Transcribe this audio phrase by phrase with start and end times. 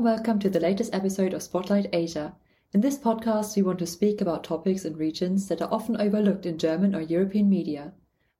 [0.00, 2.34] welcome to the latest episode of Spotlight Asia.
[2.72, 6.46] In this podcast, we want to speak about topics and regions that are often overlooked
[6.46, 7.92] in German or European media.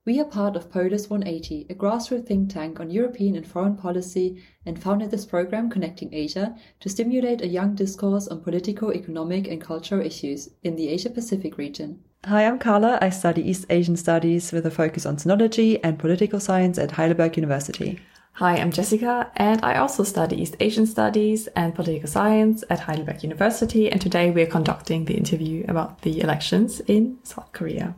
[0.07, 4.43] We are part of POLIS 180, a grassroots think tank on European and foreign policy,
[4.65, 9.61] and founded this program connecting Asia to stimulate a young discourse on political, economic, and
[9.61, 12.03] cultural issues in the Asia Pacific region.
[12.25, 12.99] Hi, I'm Carla.
[13.03, 17.37] I study East Asian Studies with a focus on sinology and political science at Heidelberg
[17.37, 18.01] University.
[18.41, 23.23] Hi, I'm Jessica, and I also study East Asian Studies and Political Science at Heidelberg
[23.23, 23.93] University.
[23.93, 27.95] And today we're conducting the interview about the elections in South Korea.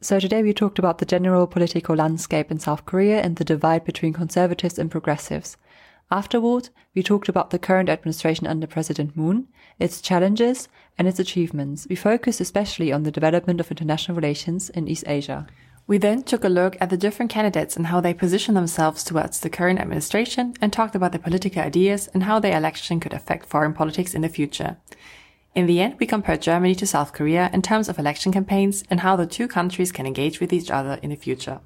[0.00, 3.84] So, today we talked about the general political landscape in South Korea and the divide
[3.84, 5.58] between conservatives and progressives.
[6.10, 9.46] Afterward, we talked about the current administration under President Moon,
[9.78, 11.86] its challenges, and its achievements.
[11.90, 15.46] We focused especially on the development of international relations in East Asia.
[15.90, 19.40] We then took a look at the different candidates and how they position themselves towards
[19.40, 23.46] the current administration and talked about their political ideas and how their election could affect
[23.46, 24.76] foreign politics in the future.
[25.52, 29.00] In the end, we compared Germany to South Korea in terms of election campaigns and
[29.00, 31.58] how the two countries can engage with each other in the future.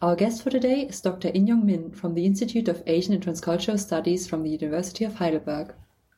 [0.00, 1.28] Our guest for today is Dr.
[1.28, 5.16] In Young Min from the Institute of Asian and Transcultural Studies from the University of
[5.16, 5.74] Heidelberg.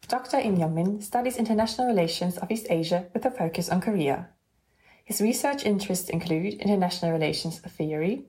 [0.07, 0.39] Dr.
[0.39, 4.29] In Young Min studies international relations of East Asia with a focus on Korea.
[5.07, 8.25] His research interests include international relations theory,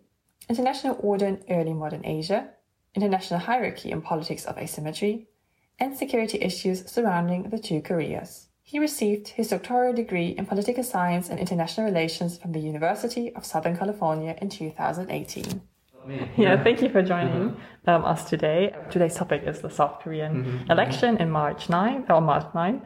[0.47, 2.51] international order in early modern Asia,
[2.93, 5.25] international hierarchy and politics of asymmetry,
[5.79, 8.49] and security issues surrounding the two Koreas.
[8.61, 13.43] He received his doctoral degree in political science and international relations from the University of
[13.43, 15.61] Southern California in 2018.
[16.37, 17.89] Yeah, thank you for joining mm-hmm.
[17.89, 18.75] um, us today.
[18.91, 20.71] Today's topic is the South Korean mm-hmm.
[20.71, 22.81] election in March 9, or March 9.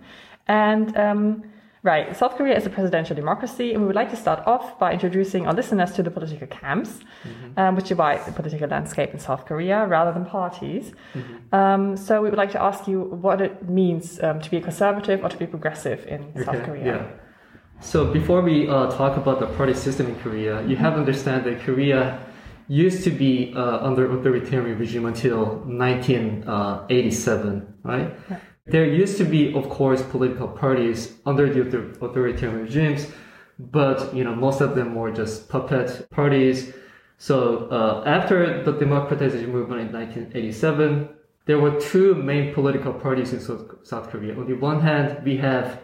[0.48, 1.51] And um,
[1.84, 2.16] Right.
[2.16, 5.48] South Korea is a presidential democracy, and we would like to start off by introducing
[5.48, 7.60] our listeners to the political camps, mm-hmm.
[7.60, 10.94] um, which divide the political landscape in South Korea rather than parties.
[11.16, 11.56] Mm-hmm.
[11.56, 14.62] Um, so we would like to ask you what it means um, to be a
[14.62, 16.44] conservative or to be progressive in okay.
[16.44, 16.86] South Korea.
[16.86, 17.08] Yeah.
[17.80, 21.46] So before we uh, talk about the party system in Korea, you have to understand
[21.46, 22.20] that Korea
[22.68, 28.14] used to be uh, under authoritarian regime until 1987, right?
[28.30, 28.38] Yeah.
[28.72, 33.12] There used to be, of course, political parties under the authoritarian regimes,
[33.60, 36.74] but you know most of them were just puppet parties.
[37.18, 41.10] So uh, after the democratization movement in 1987,
[41.46, 44.38] there were two main political parties in South Korea.
[44.38, 45.82] On the one hand, we have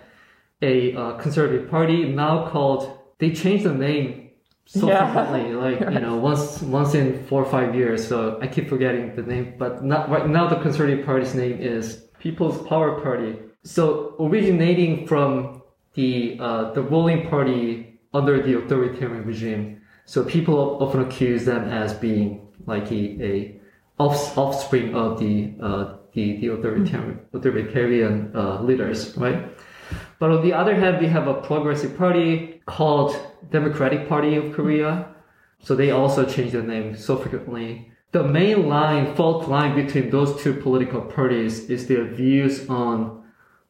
[0.62, 2.98] a uh, conservative party now called.
[3.20, 4.30] They changed the name
[4.66, 5.12] so yeah.
[5.14, 8.08] frequently, like you know, once once in four or five years.
[8.08, 9.56] So I keep forgetting the name.
[9.58, 10.48] But not right now.
[10.48, 13.40] The conservative party's name is People's Power Party.
[13.64, 15.62] So originating from
[15.94, 19.82] the uh, the ruling party under the authoritarian regime.
[20.06, 23.60] So people often accuse them as being like a, a
[24.00, 27.38] off, offspring of the uh, the, the authoritarian mm-hmm.
[27.38, 29.50] authoritarian uh, leaders, right?
[30.20, 33.16] But on the other hand, we have a progressive party called
[33.52, 35.14] Democratic Party of Korea.
[35.60, 40.42] So they also change their name so frequently the main line, fault line between those
[40.42, 43.24] two political parties is their views on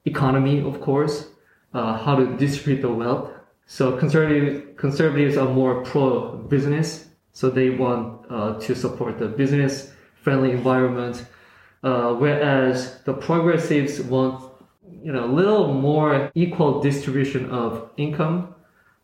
[0.05, 1.27] economy, of course,
[1.73, 3.31] uh, how to distribute the wealth.
[3.65, 9.91] So conservative, conservatives are more pro business, so they want uh, to support the business
[10.21, 11.25] friendly environment,
[11.83, 14.43] uh, whereas the progressives want
[15.03, 18.55] you know a little more equal distribution of income,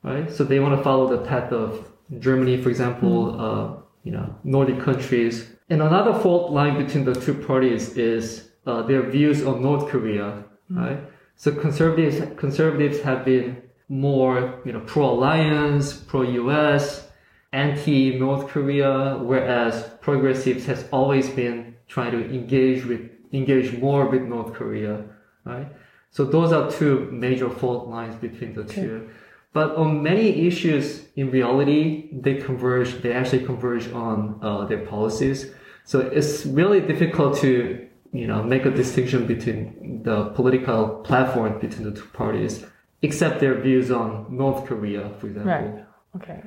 [0.03, 0.31] right?
[0.31, 3.33] So they want to follow the path of Germany, for example.
[3.33, 5.49] Mm you know, Nordic countries.
[5.69, 10.43] And another fault line between the two parties is uh, their views on North Korea,
[10.71, 10.77] mm.
[10.77, 10.99] right?
[11.35, 17.07] So conservatives conservatives have been more, you know, pro-alliance, pro-US,
[17.51, 24.53] anti-North Korea, whereas progressives has always been trying to engage with engage more with North
[24.53, 25.03] Korea,
[25.43, 25.67] right?
[26.11, 28.75] So those are two major fault lines between the okay.
[28.75, 29.09] two.
[29.53, 35.51] But on many issues, in reality, they converge, they actually converge on uh, their policies.
[35.85, 41.83] So it's really difficult to, you know, make a distinction between the political platform between
[41.83, 42.65] the two parties,
[43.03, 45.51] except their views on North Korea, for example.
[45.51, 45.85] Right.
[46.15, 46.41] Okay.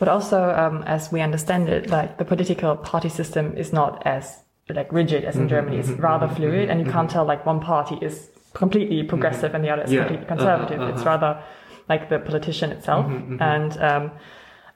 [0.00, 4.40] But also, um, as we understand it, like the political party system is not as
[4.68, 5.76] like rigid as in mm-hmm, Germany.
[5.78, 6.94] It's mm-hmm, rather mm-hmm, fluid, and you mm-hmm.
[6.94, 9.56] can't tell like one party is completely progressive mm-hmm.
[9.56, 10.00] and the other is yeah.
[10.00, 10.80] completely conservative.
[10.80, 10.96] Uh-huh, uh-huh.
[10.96, 11.42] It's rather
[11.90, 13.04] like the politician itself.
[13.04, 13.42] Mm-hmm, mm-hmm.
[13.42, 14.10] And um,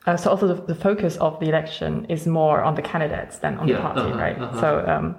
[0.06, 3.56] uh, so also the, the, focus of the election is more on the candidates than
[3.56, 4.38] on yeah, the party, uh-huh, right?
[4.38, 4.60] Uh-huh.
[4.60, 5.16] So, um,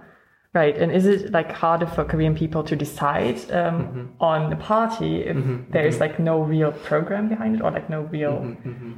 [0.54, 0.78] right.
[0.78, 4.06] And is it like harder for Korean people to decide um, mm-hmm.
[4.20, 6.04] on the party if mm-hmm, there is mm-hmm.
[6.04, 8.34] like no real program behind it or like no real?
[8.34, 8.92] Mm-hmm,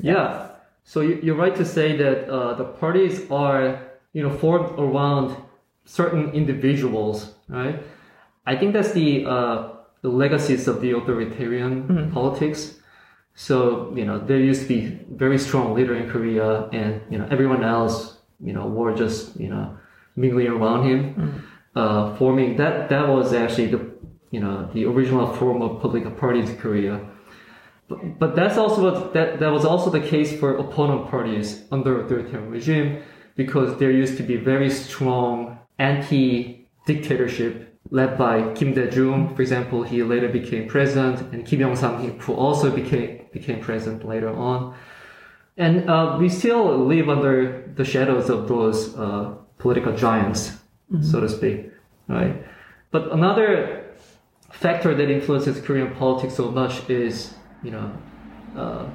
[0.00, 0.12] yeah.
[0.12, 0.48] yeah.
[0.84, 3.80] So you're right to say that uh, the parties are,
[4.12, 5.36] you know, formed around
[5.86, 7.82] certain individuals right?
[8.46, 9.73] I think that's the uh,
[10.04, 12.74] the legacies of the authoritarian politics.
[13.34, 14.80] So you know there used to be
[15.24, 18.18] very strong leader in Korea, and you know everyone else
[18.48, 19.64] you know were just you know
[20.14, 21.02] mingling around him,
[21.74, 23.80] uh, forming that that was actually the
[24.30, 27.00] you know the original form of political parties in Korea.
[27.88, 32.02] But, but that's also what that that was also the case for opponent parties under
[32.02, 33.02] authoritarian regime
[33.36, 39.34] because there used to be very strong anti-dictatorship led by Kim Dae-jung.
[39.34, 44.30] For example, he later became president, and Kim Young-sam, who also became became president later
[44.30, 44.74] on.
[45.56, 50.52] And uh, we still live under the shadows of those uh, political giants,
[51.00, 51.70] so to speak,
[52.08, 52.44] right?
[52.90, 53.84] But another
[54.50, 57.34] factor that influences Korean politics so much is,
[57.64, 57.92] you know,
[58.56, 58.86] uh,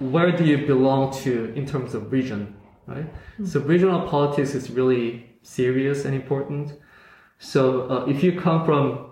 [0.00, 2.56] where do you belong to in terms of region,
[2.86, 3.06] right?
[3.44, 6.72] So regional politics is really serious and important.
[7.38, 9.10] So uh, if you come from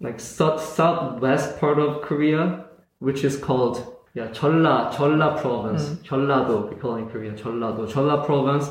[0.00, 2.66] like south southwest part of Korea,
[3.00, 8.24] which is called yeah Cholla Cholla province, Jeollado we call it in Korean Jeollado Jeolla
[8.24, 8.70] province.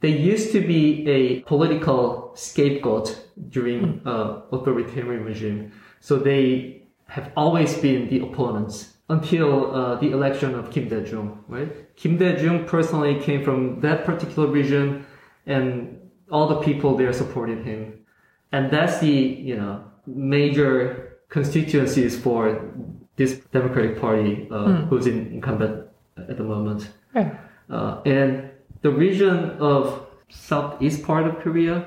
[0.00, 7.76] They used to be a political scapegoat during uh, authoritarian regime, so they have always
[7.78, 11.44] been the opponents until uh, the election of Kim Dae-jung.
[11.48, 15.06] Right, Kim Dae-jung personally came from that particular region,
[15.46, 18.04] and all the people there supported him,
[18.52, 22.70] and that's the you know major constituencies for
[23.16, 25.86] this Democratic Party uh, who's in incumbent
[26.16, 26.90] at the moment.
[27.14, 27.36] Yeah.
[27.70, 28.50] Uh, and
[28.82, 31.86] the region of southeast part of Korea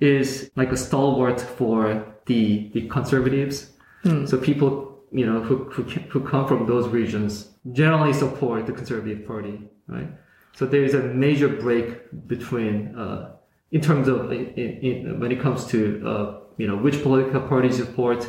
[0.00, 3.70] is like a stalwart for the the conservatives.
[4.26, 9.26] So people, you know, who, who who come from those regions generally support the conservative
[9.26, 9.58] party,
[9.88, 10.08] right?
[10.54, 13.33] So there is a major break between, uh,
[13.74, 14.46] in terms of in,
[14.88, 18.20] in, when it comes to uh, you know which political party you support,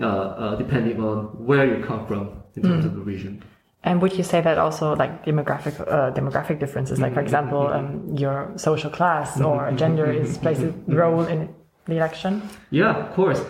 [0.00, 1.16] uh, uh, depending on
[1.48, 2.22] where you come from
[2.54, 3.42] in terms of the region.
[3.82, 8.16] And would you say that also like demographic uh, demographic differences, like for example, um,
[8.16, 11.52] your social class or gender, is plays a role in
[11.86, 12.48] the election?
[12.70, 13.42] Yeah, of course.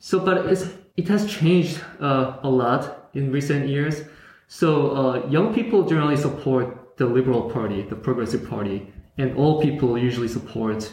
[0.00, 0.66] So, but it's,
[0.96, 4.02] it has changed uh, a lot in recent years.
[4.48, 4.68] So,
[5.00, 10.28] uh, young people generally support the Liberal Party, the Progressive Party, and all people usually
[10.28, 10.92] support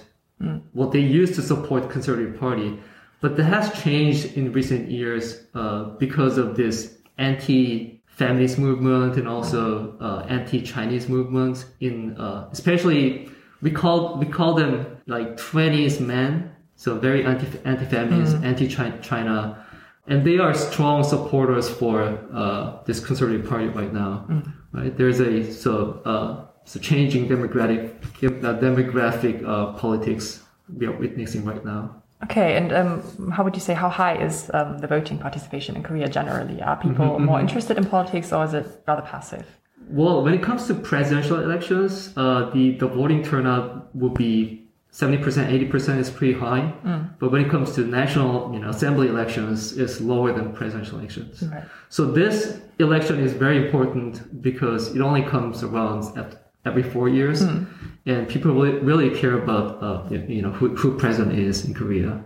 [0.74, 2.78] what they used to support Conservative Party.
[3.22, 9.98] But that has changed in recent years uh, because of this anti-feminist movement and also
[10.00, 13.30] uh, anti-Chinese movement in uh, especially
[13.62, 19.66] we call we call them like 20s men, so very anti anti-feminist, anti-China,
[20.08, 24.26] and they are strong supporters for uh, this conservative party right now.
[24.74, 24.96] Right?
[24.96, 30.44] There's a so uh, so changing demographic demographic uh, politics
[30.78, 32.02] we are witnessing right now.
[32.24, 35.84] Okay, and um, how would you say how high is um, the voting participation in
[35.84, 36.62] Korea generally?
[36.62, 39.46] Are people more interested in politics or is it rather passive?
[39.90, 45.22] Well, when it comes to presidential elections, uh, the the voting turnout will be seventy
[45.22, 46.74] percent, eighty percent is pretty high.
[47.20, 51.44] But when it comes to national, you know, assembly elections, it's lower than presidential elections.
[51.44, 51.64] Right.
[51.90, 57.42] So this election is very important because it only comes around at every four years,
[57.42, 62.26] and people really, really care about uh, you know who, who president is in Korea.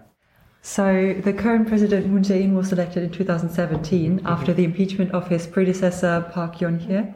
[0.62, 5.48] So, the current president Moon Jae-in was elected in 2017 after the impeachment of his
[5.48, 7.13] predecessor Park Geun-hye.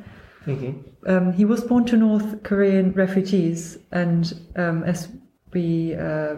[1.05, 5.09] Um, he was born to North Korean refugees, and um, as
[5.53, 6.35] we uh,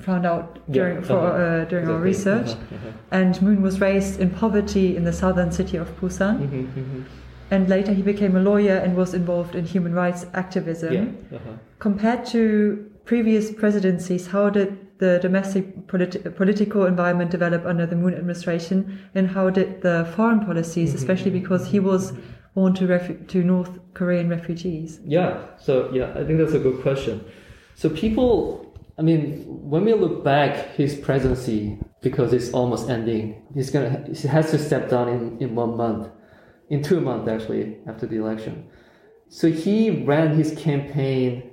[0.00, 1.62] found out during, Yeah, for, uh-huh.
[1.62, 2.90] uh, during our research, Uh-huh, uh-huh.
[3.10, 6.38] and Moon was raised in poverty in the southern city of Busan.
[6.38, 7.02] Mm-hmm,
[7.50, 10.92] And later he became a lawyer and was involved in human rights activism.
[10.92, 11.36] Yeah.
[11.36, 11.52] Uh-huh.
[11.78, 18.14] Compared to previous presidencies, how did the domestic politi- political environment develop under the Moon
[18.14, 22.12] administration, and how did the foreign policies, especially because he was
[22.54, 25.00] born to refu- to North Korean refugees?
[25.04, 25.46] Yeah.
[25.58, 27.24] So yeah, I think that's a good question.
[27.76, 33.70] So people, I mean, when we look back his presidency, because it's almost ending, he's
[33.70, 36.08] gonna he has to step down in in one month,
[36.70, 38.68] in two months actually after the election.
[39.28, 41.50] So he ran his campaign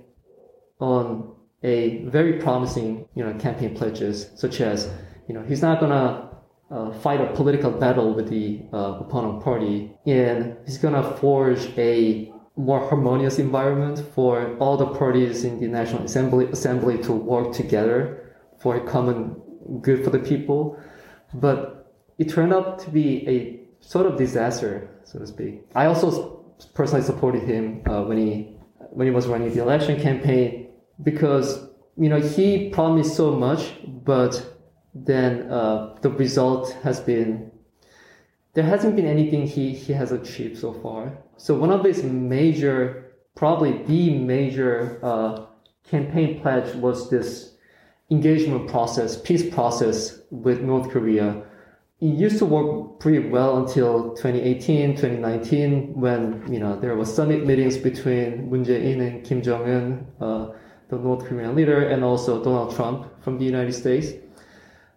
[0.80, 4.92] on a very promising, you know, campaign pledges, such as,
[5.28, 6.30] you know, he's not gonna
[6.72, 12.32] uh, fight a political battle with the uh, opponent party, and he's gonna forge a
[12.56, 18.34] more harmonious environment for all the parties in the National Assembly Assembly to work together
[18.60, 19.36] for a common
[19.82, 20.80] good for the people.
[21.34, 25.62] But it turned out to be a sort of disaster, so to speak.
[25.76, 28.58] I also personally supported him uh, when he
[28.92, 30.70] when he was running the election campaign
[31.04, 34.58] because you know, he promised so much, but
[34.94, 37.52] then uh, the result has been
[38.54, 41.18] there hasn't been anything he, he has achieved so far.
[41.36, 45.48] So one of his major, probably the major uh,
[45.86, 47.56] campaign pledge was this
[48.10, 51.44] engagement process, peace process with North Korea.
[52.02, 57.46] It used to work pretty well until 2018, 2019, when you know there were summit
[57.46, 60.52] meetings between Moon Jae-in and Kim Jong-un, uh,
[60.90, 64.12] the North Korean leader, and also Donald Trump from the United States.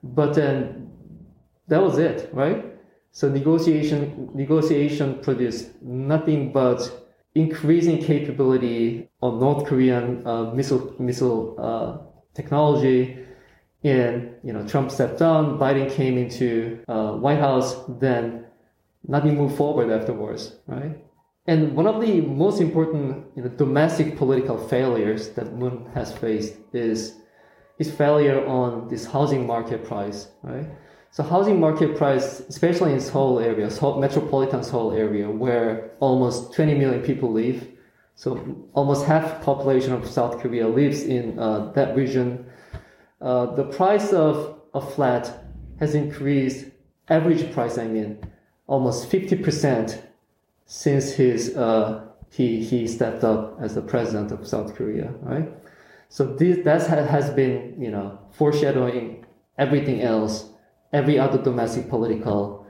[0.02, 0.90] But then
[1.68, 2.64] that was it, right?
[3.12, 6.80] So negotiation negotiation produced nothing but
[7.36, 11.98] increasing capability of North Korean uh, missile missile uh,
[12.34, 13.24] technology.
[13.84, 15.58] And you know, Trump stepped down.
[15.58, 17.76] Biden came into uh, White House.
[17.88, 18.46] Then
[19.06, 20.96] nothing moved forward afterwards, right?
[21.46, 26.54] And one of the most important you know, domestic political failures that Moon has faced
[26.74, 27.14] is
[27.78, 30.66] his failure on this housing market price, right?
[31.10, 36.74] So housing market price, especially in Seoul area, Seoul, metropolitan Seoul area, where almost 20
[36.74, 37.66] million people live.
[38.14, 42.44] So almost half population of South Korea lives in uh, that region.
[43.20, 45.44] Uh, the price of a flat
[45.80, 46.66] has increased,
[47.08, 48.18] average price, I mean,
[48.66, 50.02] almost 50%
[50.66, 55.48] since his, uh, he, he stepped up as the president of South Korea, right?
[56.08, 59.24] So this, that has been, you know, foreshadowing
[59.56, 60.50] everything else
[60.92, 62.66] every other domestic political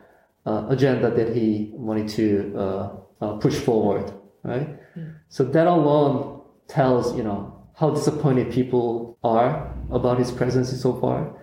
[0.46, 2.90] uh, agenda that he wanted to uh,
[3.20, 4.12] uh, push forward,
[4.42, 4.68] right?
[4.96, 5.14] Mm.
[5.28, 11.34] So that alone tells, you know, how disappointed people are about his presidency so far.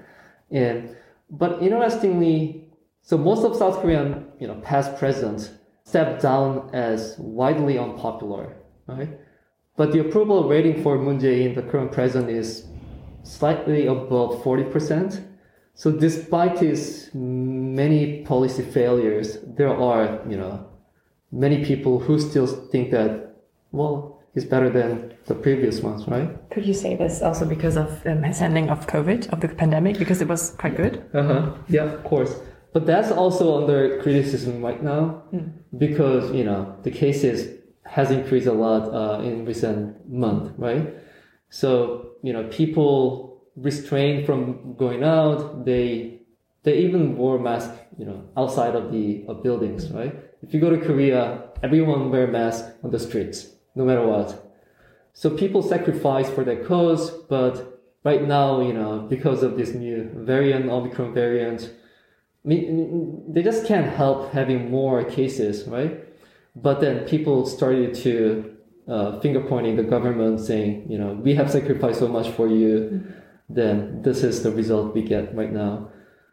[0.52, 0.96] And,
[1.30, 2.68] but interestingly,
[3.02, 5.52] so most of South Korean, you know, past presidents
[5.84, 8.56] stepped down as widely unpopular,
[8.88, 9.10] right?
[9.78, 12.68] But the approval rating for Moon Jae-in, the current president, is
[13.24, 15.22] slightly above 40%.
[15.74, 20.68] So despite his many policy failures, there are, you know,
[21.32, 23.36] many people who still think that,
[23.72, 26.30] well, he's better than the previous ones, right?
[26.52, 29.98] Could you say this also because of um, his handling of COVID, of the pandemic,
[29.98, 31.04] because it was quite good?
[31.14, 31.56] Uh-huh.
[31.68, 32.36] Yeah, of course.
[32.74, 35.52] But that's also under criticism right now mm.
[35.78, 40.94] because, you know, the cases has increased a lot uh, in recent month, right?
[41.50, 45.64] So, you know, people restrained from going out.
[45.66, 46.20] They
[46.64, 50.14] they even wore masks, you know, outside of the of buildings, right?
[50.42, 54.42] If you go to Korea, everyone wear masks on the streets, no matter what.
[55.14, 60.10] So people sacrifice for their cause, but right now, you know, because of this new
[60.14, 61.72] variant, Omicron variant,
[62.44, 66.04] they just can't help having more cases, right?
[66.56, 68.56] But then people started to
[68.88, 73.04] uh, finger pointing the government, saying, you know, we have sacrificed so much for you.
[73.50, 75.90] Then this is the result we get right now.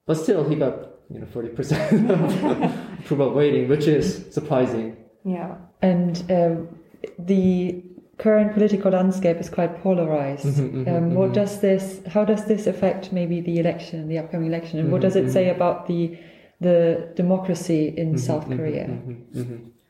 [0.07, 2.11] But still, he got you know forty percent
[3.01, 4.97] approval rating, which is surprising.
[5.25, 6.81] Yeah, and um,
[7.19, 7.83] the
[8.19, 10.47] current political landscape is quite polarized.
[10.47, 11.35] Mm-hmm, mm-hmm, um, what mm-hmm.
[11.35, 12.01] does this?
[12.09, 15.51] How does this affect maybe the election, the upcoming election, and what does it say
[15.51, 16.19] about the
[16.61, 18.89] the democracy in South Korea?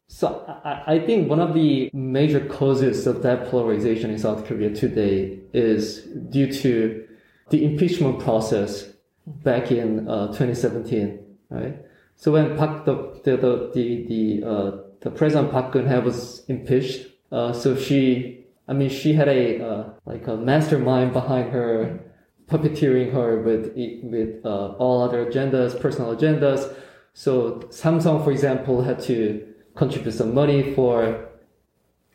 [0.09, 4.69] So I, I think one of the major causes of that polarization in South Korea
[4.75, 7.07] today is due to
[7.49, 8.93] the impeachment process
[9.27, 11.77] back in uh, 2017, right?
[12.17, 14.71] So when Park, the the the the, the, uh,
[15.03, 19.91] the president Park Geun-hye was impeached, uh, so she, I mean, she had a uh,
[20.07, 22.01] like a mastermind behind her,
[22.47, 26.73] puppeteering her with with uh, all other agendas, personal agendas.
[27.15, 31.29] So Samsung, for example, had to contribute some money for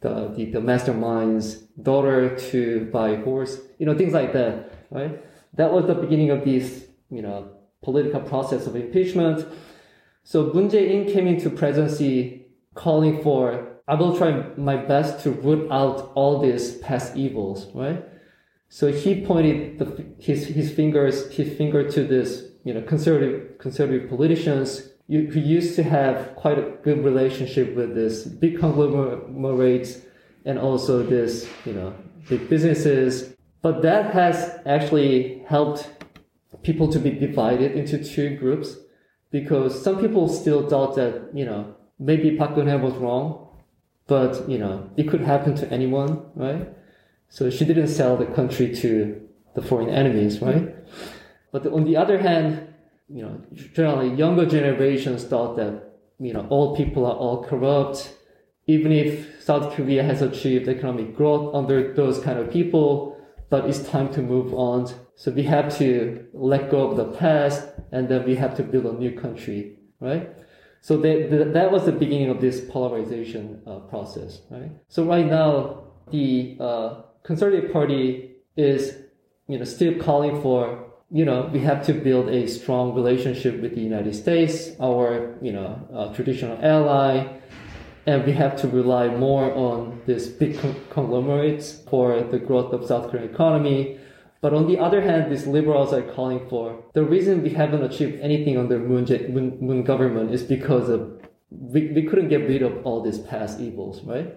[0.01, 5.24] the, the, the mastermind's daughter to buy a horse, you know, things like that, right?
[5.56, 7.50] That was the beginning of this, you know,
[7.82, 9.46] political process of impeachment.
[10.24, 12.37] So Moon Jae-in came into presidency
[12.77, 18.03] calling for, I will try my best to root out all these past evils, right?
[18.69, 24.10] So he pointed the, his, his fingers, his finger to this, you know, conservative, conservative
[24.10, 30.00] politicians who used to have quite a good relationship with this big conglomerates
[30.46, 31.93] and also this, you know,
[32.29, 35.89] big businesses but that has actually helped
[36.63, 38.77] people to be divided into two groups
[39.31, 43.48] because some people still thought that, you know, maybe Park Geun-hye was wrong,
[44.08, 46.70] but, you know, it could happen to anyone, right?
[47.30, 49.22] So she didn't sell the country to
[49.56, 50.75] the foreign enemies, right?
[51.51, 52.74] But on the other hand,
[53.10, 53.42] you know,
[53.74, 58.13] generally younger generations thought that, you know, all people are all corrupt.
[58.68, 63.18] Even if South Korea has achieved economic growth under those kind of people,
[63.50, 64.94] but it's time to move on.
[65.16, 68.86] So we have to let go of the past and then we have to build
[68.86, 70.30] a new country, right?
[70.88, 74.72] So they, the, that was the beginning of this polarization uh, process, right?
[74.88, 78.96] So right now, the uh, Conservative Party is,
[79.50, 83.75] you know, still calling for, you know, we have to build a strong relationship with
[83.75, 87.38] the United States, our, you know, uh, traditional ally,
[88.06, 90.58] and we have to rely more on these big
[90.89, 93.97] conglomerates for the growth of South Korean economy.
[94.41, 98.20] But on the other hand, these liberals are calling for the reason we haven't achieved
[98.22, 102.86] anything under Moon, Moon, Moon government is because of we, we couldn't get rid of
[102.86, 104.34] all these past evils, right?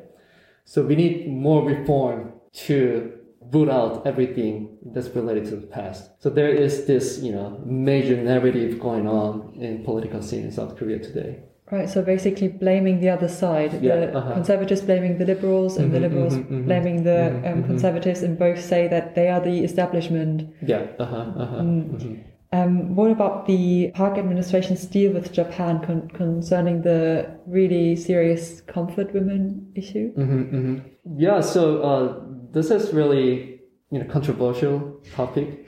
[0.65, 2.33] So we need more reform
[2.67, 3.13] to
[3.53, 6.11] root out everything that's related to the past.
[6.21, 10.77] So there is this, you know, major narrative going on in political scene in South
[10.77, 11.41] Korea today.
[11.71, 14.35] Right, so basically blaming the other side, Yeah, the uh-huh.
[14.35, 17.67] conservatives blaming the liberals and the Mhm, liberals mhm, mhm, blaming the mhm, um, mhm.
[17.67, 20.49] conservatives, and both say that they are the establishment.
[20.63, 20.83] Yeah.
[20.99, 21.17] Uh-huh.
[21.17, 21.63] Uh-huh.
[21.63, 22.19] mhm.
[22.53, 29.15] Um, what about the Park administration's deal with Japan con- concerning the really serious comfort
[29.15, 30.13] women issue?
[31.17, 32.15] Yeah, so uh,
[32.53, 33.61] this is really
[33.93, 35.67] you know controversial topic,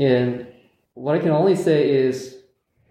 [0.00, 0.46] and
[0.94, 2.36] what I can only say is,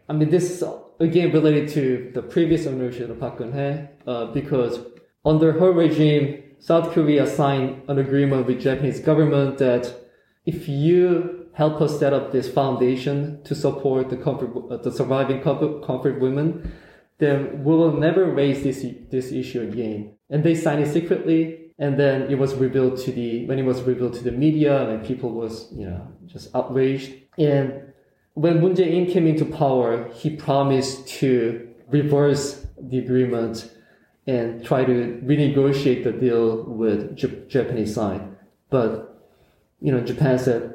[0.08, 0.64] I mean, this is
[1.00, 4.80] again related to the previous ownership of Park Geun-hye, uh, because
[5.26, 9.94] under her regime, South Korea signed an agreement with Japanese government that
[10.46, 15.42] if you help us set up this foundation to support the comfort, uh, the surviving
[15.42, 16.72] comfort, comfort women,
[17.18, 20.16] then we will never raise this this issue again.
[20.30, 23.82] And they signed it secretly, and then it was revealed to the when it was
[23.84, 27.14] revealed to the media, and people was you know just outraged.
[27.38, 27.89] And
[28.40, 33.70] when Moon Jae-in came into power, he promised to reverse the agreement
[34.28, 38.22] and try to renegotiate the deal with J- Japanese side.
[38.70, 38.90] But
[39.82, 40.74] you know, Japan said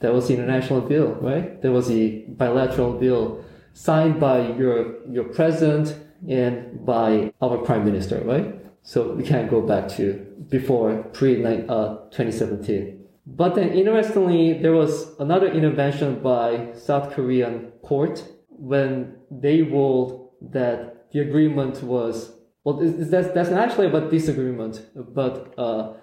[0.00, 1.62] that was the international deal, right?
[1.62, 5.96] That was a bilateral deal signed by your your president
[6.28, 8.54] and by our prime minister, right?
[8.82, 13.01] So we can't go back to before pre uh, 2017.
[13.26, 21.10] But then, interestingly, there was another intervention by South Korean court when they ruled that
[21.12, 22.32] the agreement was
[22.64, 22.78] well.
[22.78, 25.94] That's that's not actually about disagreement, but uh,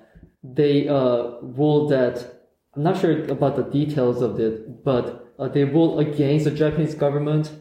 [0.43, 2.39] they uh, ruled that
[2.75, 6.95] I'm not sure about the details of it, but uh, they ruled against the Japanese
[6.95, 7.51] government.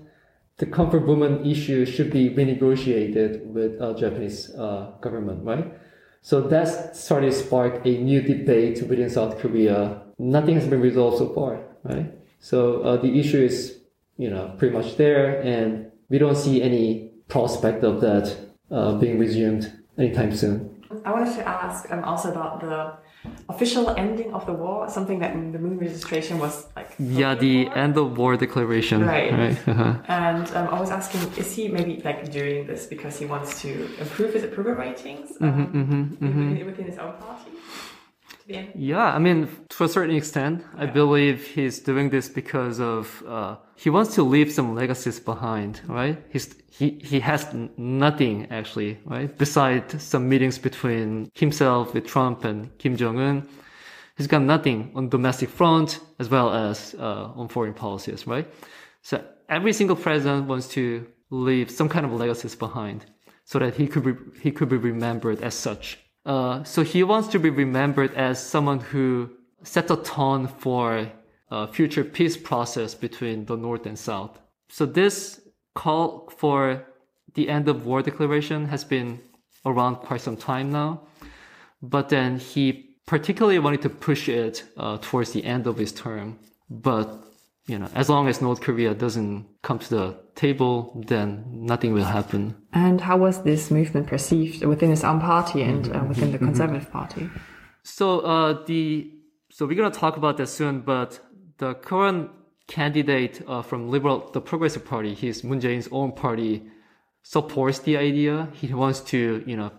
[0.58, 5.72] The comfort woman issue should be renegotiated with uh, Japanese uh, government, right?
[6.22, 10.02] So that started to spark a new debate within South Korea.
[10.18, 12.12] Nothing has been resolved so far, right?
[12.40, 13.78] So uh, the issue is,
[14.16, 18.36] you know, pretty much there, and we don't see any prospect of that
[18.70, 20.84] uh, being resumed anytime soon.
[21.04, 22.94] I wanted to ask um, also about the
[23.48, 26.94] official ending of the war, something that in the moon registration was like.
[26.98, 27.78] Yeah, the for.
[27.78, 29.06] end of war declaration.
[29.06, 29.56] Right.
[29.68, 29.94] Uh-huh.
[30.08, 33.70] And um, I was asking, is he maybe like doing this because he wants to
[33.98, 36.20] improve his approval ratings um, mhm, mhm.
[36.20, 37.50] within, within his own party?
[38.48, 38.72] End?
[38.74, 43.56] Yeah, I mean, to a certain extent, I believe he's doing this because of uh,
[43.76, 46.16] he wants to leave some legacies behind, right?
[46.30, 49.36] He's he he has nothing actually, right?
[49.36, 53.48] Besides some meetings between himself with Trump and Kim Jong Un,
[54.16, 58.46] he's got nothing on domestic front as well as uh, on foreign policies, right?
[59.02, 63.06] So every single president wants to leave some kind of legacies behind,
[63.44, 65.98] so that he could be he could be remembered as such.
[66.28, 69.30] Uh, so he wants to be remembered as someone who
[69.62, 71.10] set a tone for
[71.50, 74.38] a future peace process between the North and South.
[74.68, 75.40] So this
[75.74, 76.84] call for
[77.32, 79.20] the end of war declaration has been
[79.64, 81.00] around quite some time now,
[81.80, 86.38] but then he particularly wanted to push it uh, towards the end of his term.
[86.68, 87.08] But
[87.68, 92.04] you know, as long as North Korea doesn't come to the table, then nothing will
[92.04, 92.56] happen.
[92.72, 96.90] And how was this movement perceived within his own party and uh, within the Conservative
[96.90, 97.28] Party?
[97.82, 99.12] So uh, the
[99.50, 101.20] so we're gonna talk about that soon, but
[101.58, 102.30] the current
[102.68, 106.70] candidate uh, from Liberal, the Progressive Party, his Moon Jae-in's own party,
[107.22, 108.48] supports the idea.
[108.54, 109.72] He wants to you know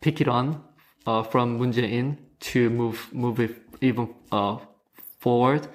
[0.00, 0.64] pick it on
[1.06, 4.58] uh, from Moon Jae-in to move move it even uh,
[5.20, 5.68] forward.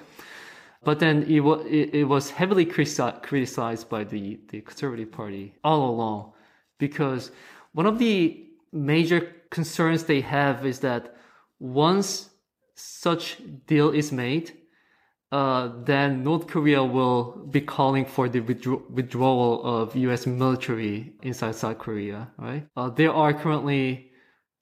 [0.84, 5.54] But then it, wa- it, it was heavily critici- criticized by the, the Conservative Party
[5.62, 6.32] all along
[6.78, 7.30] because
[7.72, 11.16] one of the major concerns they have is that
[11.60, 12.30] once
[12.74, 14.52] such deal is made,
[15.30, 20.26] uh, then North Korea will be calling for the withdraw- withdrawal of U.S.
[20.26, 22.30] military inside South Korea.
[22.36, 22.66] Right?
[22.76, 24.10] Uh, there are currently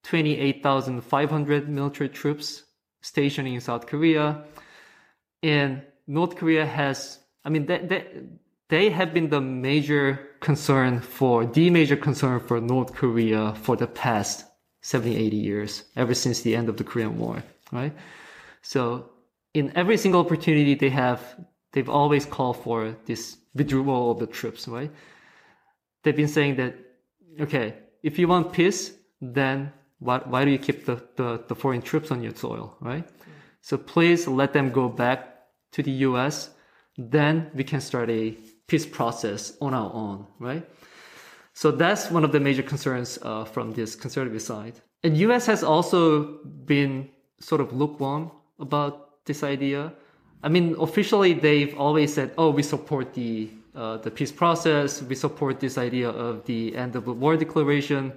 [0.04, 2.64] 28,500 military troops
[3.00, 4.44] stationed in South Korea.
[5.42, 8.04] And North Korea has, I mean, they, they,
[8.68, 13.86] they have been the major concern for, the major concern for North Korea for the
[13.86, 14.44] past
[14.80, 17.92] 70, 80 years, ever since the end of the Korean War, right?
[18.60, 19.10] So
[19.54, 21.22] in every single opportunity they have,
[21.70, 24.90] they've always called for this withdrawal of the troops, right?
[26.02, 26.74] They've been saying that,
[27.40, 31.82] okay, if you want peace, then why, why do you keep the, the, the foreign
[31.82, 33.06] troops on your soil, right?
[33.60, 35.30] So please let them go back
[35.72, 36.50] to the US.
[36.96, 40.68] Then we can start a peace process on our own, right?
[41.52, 44.80] So that's one of the major concerns uh, from this conservative side.
[45.02, 47.08] And US has also been
[47.40, 49.92] sort of lukewarm about this idea.
[50.42, 55.02] I mean, officially they've always said, "Oh, we support the uh, the peace process.
[55.02, 58.12] We support this idea of the end of the war declaration."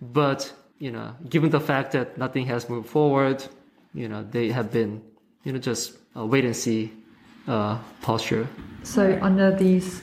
[0.00, 3.44] But you know, given the fact that nothing has moved forward,
[3.94, 5.02] you know, they have been,
[5.44, 6.92] you know, just a wait and see
[7.48, 8.46] uh, posture.
[8.82, 10.02] So under these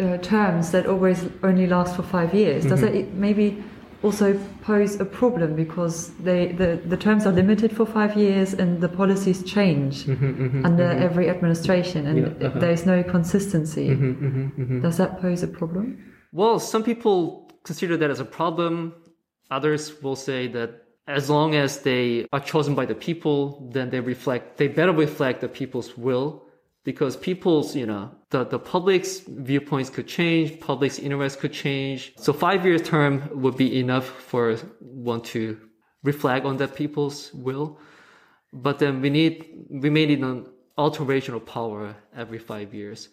[0.00, 2.96] uh, terms that always only last for five years, does Mm-hmm.
[2.96, 3.62] it maybe
[4.02, 8.80] also pose a problem because they, the, the terms are limited for five years and
[8.80, 12.60] the policies change under every administration and Mm-hmm, Yeah, uh-huh.
[12.60, 13.88] there's no consistency.
[13.88, 15.98] Mm-hmm, Does that pose a problem?
[16.32, 18.94] Well, some people consider that as a problem.
[19.50, 20.70] Others will say that
[21.08, 25.40] as long as they are chosen by the people, then they reflect, they better reflect
[25.40, 26.44] the people's will
[26.84, 32.12] because people's, you know, the, the public's viewpoints could change, public's interests could change.
[32.18, 35.58] So five year term would be enough for one to
[36.04, 37.78] reflect on that people's will.
[38.52, 43.08] But then we need, we may need an alteration of power every five years.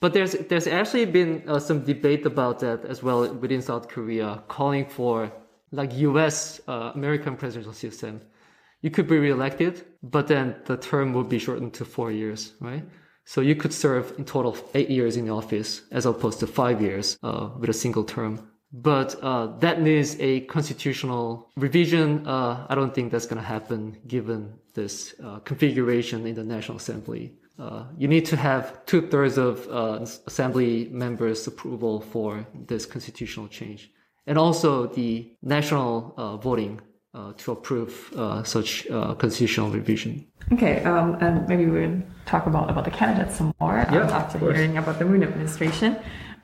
[0.00, 4.42] But there's there's actually been uh, some debate about that as well within South Korea,
[4.48, 5.32] calling for
[5.72, 6.60] like U.S.
[6.68, 8.20] Uh, American presidential system.
[8.82, 12.84] You could be reelected, but then the term would be shortened to four years, right?
[13.24, 16.82] So you could serve in total eight years in the office as opposed to five
[16.82, 18.48] years uh, with a single term.
[18.72, 22.26] But uh, that needs a constitutional revision.
[22.26, 26.78] Uh, I don't think that's going to happen given this uh, configuration in the National
[26.78, 27.34] Assembly.
[27.58, 33.46] Uh, you need to have two thirds of uh, assembly members' approval for this constitutional
[33.46, 33.90] change,
[34.26, 36.80] and also the national uh, voting
[37.14, 40.26] uh, to approve uh, such uh, constitutional revision.
[40.52, 44.38] Okay, um, and maybe we'll talk about, about the candidates some more um, Yeah, after
[44.38, 45.96] hearing about the Moon administration.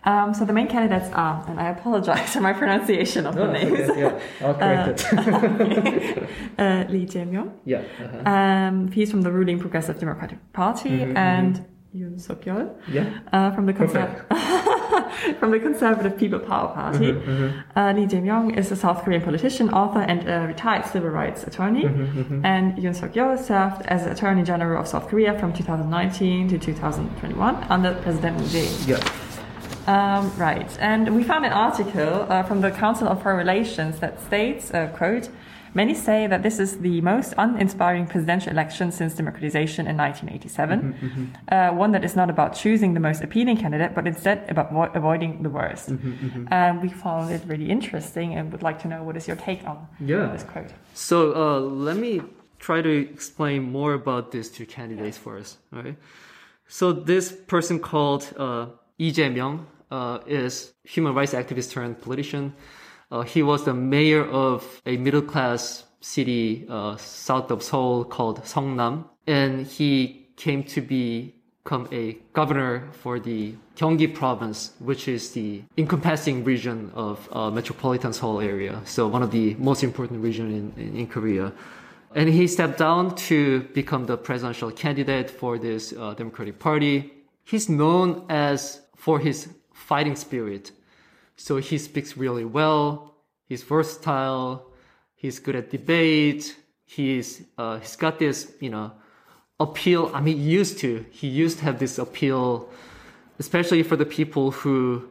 [0.05, 3.91] Um, so the main candidates are, and I apologize for my pronunciation of the names,
[3.97, 5.13] yeah, I'll correct it.
[6.59, 7.51] uh, Lee Jae-myung.
[7.65, 7.79] yeah.
[8.01, 8.31] uh-huh.
[8.31, 11.65] Um, he's from the ruling Progressive Democratic Party, and
[11.95, 13.21] Yoon Suk-yeol Yeah.
[13.33, 14.25] uh, from the conser-
[15.39, 17.11] from the Conservative People Power Party.
[17.77, 21.85] Uh, Lee Jae-myung is a South Korean politician, author, and a retired civil rights attorney.
[22.45, 27.95] And Yoon Suk-yeol served as Attorney General of South Korea from 2019 to 2021 under
[28.03, 28.89] President Moon Jae-in.
[28.89, 29.13] Yeah.
[29.89, 34.21] Um, right, and we found an article uh, from the Council of Foreign Relations that
[34.21, 35.31] states, uh, quote,
[35.75, 41.33] Many say that this is the most uninspiring presidential election since democratization in 1987.
[41.51, 44.91] Uh, one that is not about choosing the most appealing candidate, but instead about vo-
[44.95, 45.91] avoiding the worst.
[46.51, 49.65] And we found it really interesting and would like to know what is your take
[49.67, 50.27] on Yeah.
[50.33, 50.71] this quote.
[50.95, 52.23] So uh, let me
[52.59, 55.59] try to explain more about these two candidates first.
[55.73, 55.97] All right.
[56.67, 58.67] So this person called uh,
[58.99, 62.53] Lee Jae-myung uh, is human rights activist turned politician.
[63.11, 68.43] Uh, he was the mayor of a middle class city uh, south of Seoul called
[68.45, 75.63] Seongnam, and he came to become a governor for the Gyeonggi province, which is the
[75.77, 78.81] encompassing region of uh, metropolitan Seoul area.
[78.85, 81.53] So one of the most important region in, in, in Korea.
[82.15, 87.13] And he stepped down to become the presidential candidate for this uh, Democratic Party.
[87.45, 90.73] He's known as for his fighting spirit.
[91.39, 93.15] So he speaks really well.
[93.49, 94.67] He's versatile.
[95.15, 96.57] He's good at debate.
[96.85, 98.93] He's uh, he's got this you know
[99.61, 100.11] appeal.
[100.13, 102.69] I mean, he used to he used to have this appeal,
[103.39, 105.09] especially for the people who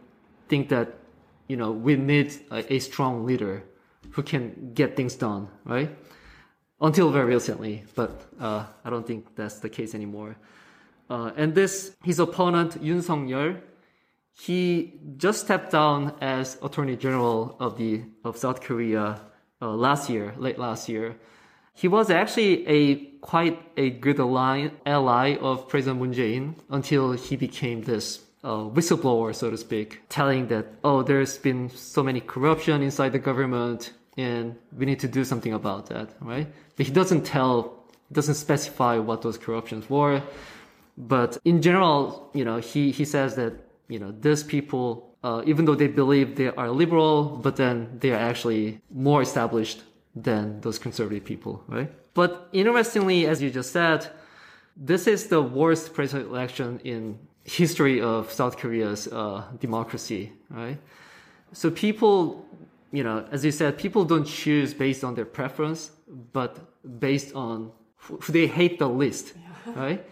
[0.50, 0.96] think that
[1.48, 3.64] you know we need a, a strong leader
[4.12, 5.90] who can get things done, right?
[6.82, 10.36] Until very recently, but uh, I don't think that's the case anymore.
[11.10, 13.62] Uh, and this his opponent Yoon Suk-yeol
[14.40, 19.20] he just stepped down as Attorney General of the of South Korea
[19.62, 21.16] uh, last year, late last year.
[21.74, 27.36] He was actually a quite a good ally, ally of President Moon Jae-in until he
[27.36, 32.84] became this uh, whistleblower, so to speak, telling that oh, there's been so many corruption
[32.84, 36.48] inside the government, and we need to do something about that, right?
[36.76, 37.74] But he doesn't tell
[38.12, 40.22] doesn't specify what those corruptions were,
[40.96, 45.66] but in general, you know, he he says that you know these people, uh, even
[45.66, 49.84] though they believe they are liberal, but then they are actually more established
[50.16, 51.92] than those conservative people, right?
[52.14, 54.10] But interestingly, as you just said,
[54.76, 60.78] this is the worst presidential election in history of South Korea's uh, democracy, right?
[61.54, 62.46] So people,
[62.92, 65.92] you know, as you said, people don't choose based on their preference,
[66.34, 66.60] but
[67.00, 69.74] based on who they hate the least, yeah.
[69.74, 70.06] right?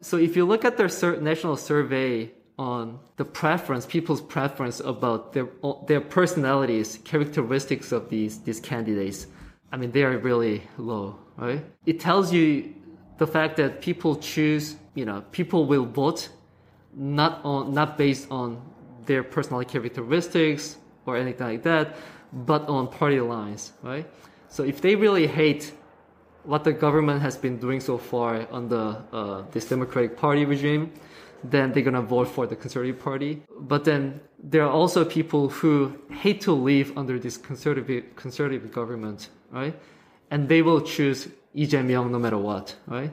[0.00, 0.88] So if you look at their
[1.20, 5.48] national survey on the preference, people's preference about their
[5.86, 9.26] their personalities, characteristics of these these candidates,
[9.72, 11.64] I mean, they are really low, right?
[11.84, 12.74] It tells you
[13.18, 16.28] the fact that people choose, you know, people will vote
[16.94, 18.62] not on not based on
[19.04, 21.96] their personality characteristics or anything like that,
[22.32, 24.06] but on party lines, right?
[24.48, 25.72] So if they really hate
[26.44, 30.92] what the government has been doing so far under uh, this Democratic Party regime,
[31.44, 33.42] then they're gonna vote for the Conservative Party.
[33.60, 39.28] But then there are also people who hate to live under this conservative conservative government,
[39.50, 39.74] right?
[40.30, 43.10] And they will choose Lee Jae-myung no matter what, right?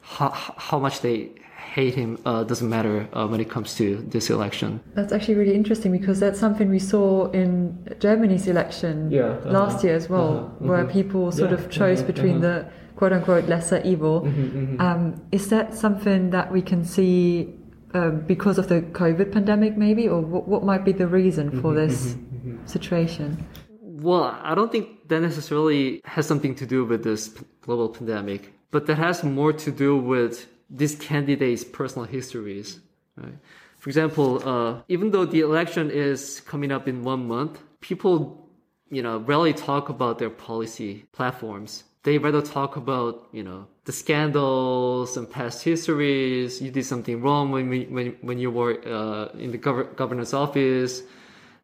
[0.00, 1.32] How, how much they
[1.76, 4.80] hate him uh, doesn't matter uh, when it comes to this election.
[4.94, 7.52] That's actually really interesting because that's something we saw in
[7.98, 10.92] Germany's election yeah, uh-huh, last year as well, uh-huh, where mm-hmm.
[10.92, 12.62] people sort yeah, of chose uh-huh, between uh-huh.
[12.62, 14.22] the quote unquote lesser evil.
[14.22, 14.80] Mm-hmm, mm-hmm.
[14.80, 17.54] Um, is that something that we can see
[17.96, 21.72] um, because of the COVID pandemic, maybe, or what, what might be the reason for
[21.72, 22.66] mm-hmm, this mm-hmm, mm-hmm.
[22.66, 23.46] situation?
[23.80, 27.28] Well, I don't think that necessarily has something to do with this
[27.62, 32.80] global pandemic, but that has more to do with these candidates' personal histories.
[33.16, 33.38] Right?
[33.78, 38.48] For example, uh, even though the election is coming up in one month, people,
[38.90, 41.84] you know, rarely talk about their policy platforms.
[42.06, 46.62] They rather talk about, you know, the scandals and past histories.
[46.62, 51.02] You did something wrong when when when you were uh, in the gov- governor's office.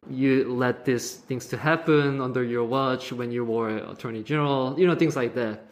[0.09, 4.77] You let these things to happen under your watch when you were attorney general.
[4.77, 5.63] You know, things like that.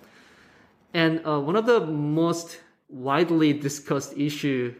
[0.93, 4.73] And uh, one of the most widely discussed issue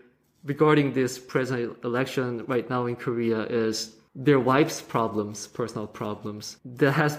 [0.45, 6.57] regarding this president election right now in Korea is their wife's problems, personal problems.
[6.65, 7.17] That has,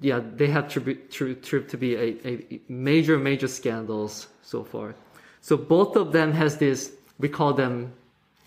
[0.00, 4.94] yeah, they have to, to, to be a, a major, major scandals so far.
[5.40, 7.92] So both of them has this, we call them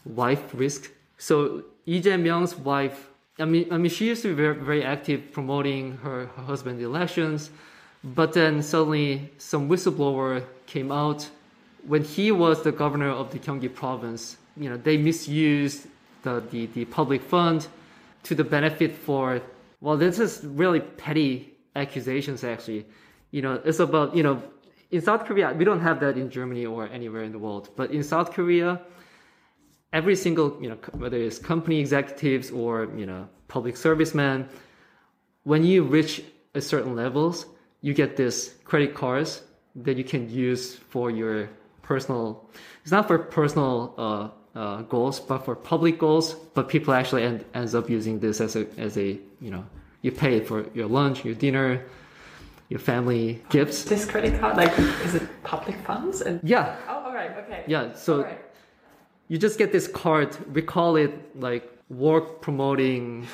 [0.06, 0.92] wife risk.
[1.18, 5.32] So Lee Jae-myung's wife, I mean, I mean, she used to be very, very active
[5.32, 7.50] promoting her, her husband's elections,
[8.04, 11.30] but then suddenly some whistleblower came out
[11.86, 15.88] when he was the governor of the Gyeonggi province, you know, they misused
[16.24, 17.68] the, the, the public fund
[18.24, 19.42] to the benefit for,
[19.82, 22.86] well, this is really petty accusations actually.
[23.32, 24.42] You know, it's about, you know,
[24.92, 27.92] in South Korea, we don't have that in Germany or anywhere in the world, but
[27.92, 28.80] in South Korea,
[29.92, 34.48] every single, you know, whether it's company executives or, you know, public servicemen,
[35.44, 36.24] when you reach
[36.56, 37.48] a certain levels,
[37.82, 39.42] you get this credit cards
[39.76, 41.50] that you can use for your
[41.82, 42.50] personal,
[42.84, 46.34] it's not for personal uh, uh, goals, but for public goals.
[46.54, 49.66] But people actually end, ends up using this as a, as a, you know,
[50.02, 51.84] you pay for your lunch, your dinner,
[52.70, 53.84] your family gifts.
[53.84, 56.22] This credit card, like, is it public funds?
[56.22, 56.76] And yeah.
[56.88, 57.64] Oh, all right, okay.
[57.68, 58.40] Yeah, so right.
[59.28, 60.36] you just get this card.
[60.54, 63.28] We call it like work promoting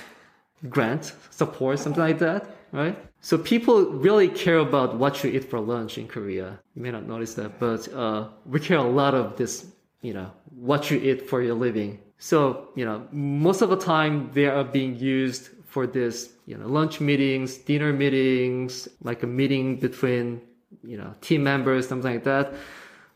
[0.69, 2.97] grant support, something like that, right?
[3.21, 6.59] So people really care about what you eat for lunch in Korea.
[6.75, 9.67] You may not notice that, but uh, we care a lot of this,
[10.01, 11.99] you know, what you eat for your living.
[12.17, 16.67] So, you know, most of the time they are being used for this, you know,
[16.67, 20.41] lunch meetings, dinner meetings, like a meeting between,
[20.83, 22.53] you know, team members, something like that.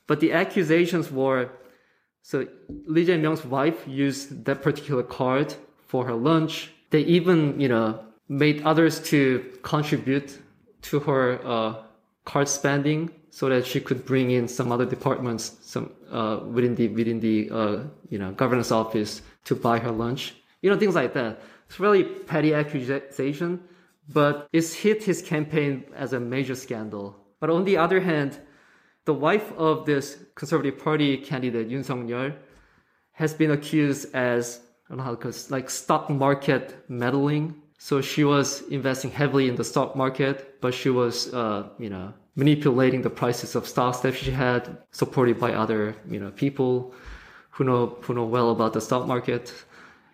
[0.07, 1.49] But the accusations were,
[2.21, 2.47] so
[2.85, 5.55] Lee Jae-myung's wife used that particular card
[5.87, 6.71] for her lunch.
[6.91, 10.39] They even, you know, made others to contribute
[10.83, 11.83] to her uh,
[12.25, 16.87] card spending so that she could bring in some other departments some uh, within the
[16.89, 21.13] within the uh, you know governance office to buy her lunch you know things like
[21.15, 21.41] that.
[21.67, 23.59] It's really petty accusation
[24.07, 27.15] but it's hit his campaign as a major scandal.
[27.39, 28.39] But on the other hand
[29.05, 32.35] the wife of this conservative party candidate Yoon Suk-yeol
[33.13, 38.23] has been accused as I don't know how to like stock market meddling so she
[38.23, 43.09] was investing heavily in the stock market, but she was, uh, you know, manipulating the
[43.09, 46.93] prices of stocks that she had, supported by other, you know, people
[47.49, 49.51] who know who know well about the stock market,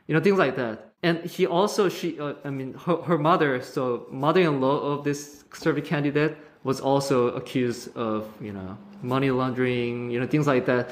[0.07, 0.93] you know, things like that.
[1.03, 5.87] And he also, she, uh, I mean, her, her mother, so mother-in-law of this conservative
[5.87, 10.89] candidate, was also accused of, you know, money laundering, you know, things like that.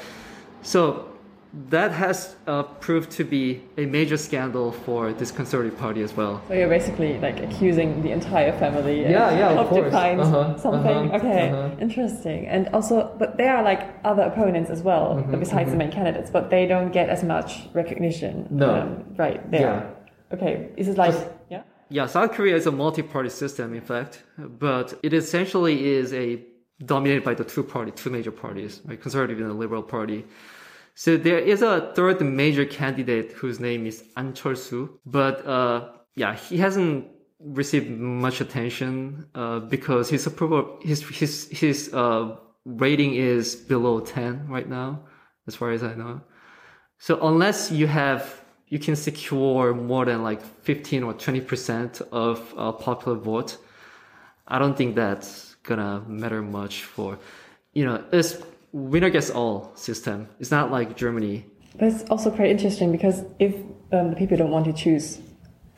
[0.62, 1.10] So
[1.70, 6.41] that has uh, proved to be a major scandal for this conservative party as well.
[6.48, 9.93] So you're basically like accusing the entire family yeah, yeah, of, course.
[9.93, 10.98] uh-huh, something.
[10.98, 11.76] uh-huh, okay, uh-huh.
[11.82, 12.48] interesting.
[12.48, 16.30] And also, but there are like other opponents as well, Mm-hmm, besides the main candidates,
[16.30, 18.48] but they don't get as much recognition.
[18.50, 18.76] No.
[18.76, 19.62] um, right there.
[19.62, 20.36] Yeah.
[20.36, 21.15] Okay, is it like
[21.50, 21.63] yeah?
[21.89, 26.41] Yeah, South Korea is a multi-party system, in fact, but it essentially is a
[26.86, 29.02] dominated by the two party, two major parties, right?
[29.02, 30.26] Conservative and the Liberal Party.
[30.97, 36.33] So there is a third major candidate whose name is Ahn Cheol-soo, but uh, yeah,
[36.33, 37.05] he hasn't
[37.39, 44.47] received much attention uh, because his approval, his his his uh, rating is below ten
[44.47, 45.03] right now,
[45.45, 46.19] as far as I know.
[46.97, 52.71] So unless you have, you can secure more than like 15 or 20% of uh,
[52.71, 53.57] popular vote,
[54.47, 57.19] I don't think that's gonna matter much for,
[57.73, 60.27] you know, it's winner gets all system.
[60.39, 61.45] It's not like Germany.
[61.77, 63.56] But it's also quite interesting because if
[63.91, 65.19] um, the people don't want to choose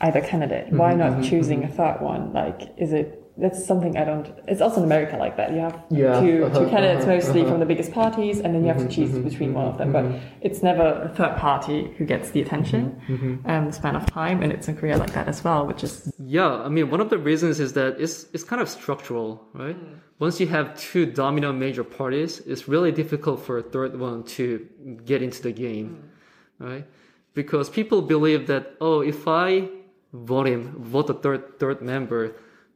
[0.02, 2.34] either candidate, why Mm-hmm, not choosing a third one?
[2.34, 3.18] Like, is it?
[3.41, 4.28] That's something I don't.
[4.47, 5.52] It's also in America like that.
[5.54, 7.52] You have Yeah, two, uh-huh, two candidates uh-huh, mostly uh-huh.
[7.52, 9.89] from the biggest parties, and then you have to Mm-hmm, choose between one of them.
[9.97, 10.06] But
[10.41, 14.38] it's never a third party who gets the attention Mm-hmm, um, the span of time,
[14.43, 17.10] and it's in Korea like that as well, which is Yeah, I mean, one of
[17.10, 19.78] the reasons is that it's it's kind of structural, right?
[20.25, 24.45] Once you have two dominant major parties, it's really difficult for a third one to
[25.06, 25.88] get into the game,
[26.60, 26.86] right?
[27.34, 29.69] Because people believe that oh, if I
[30.13, 30.62] vote him,
[30.93, 32.21] vote the third third member,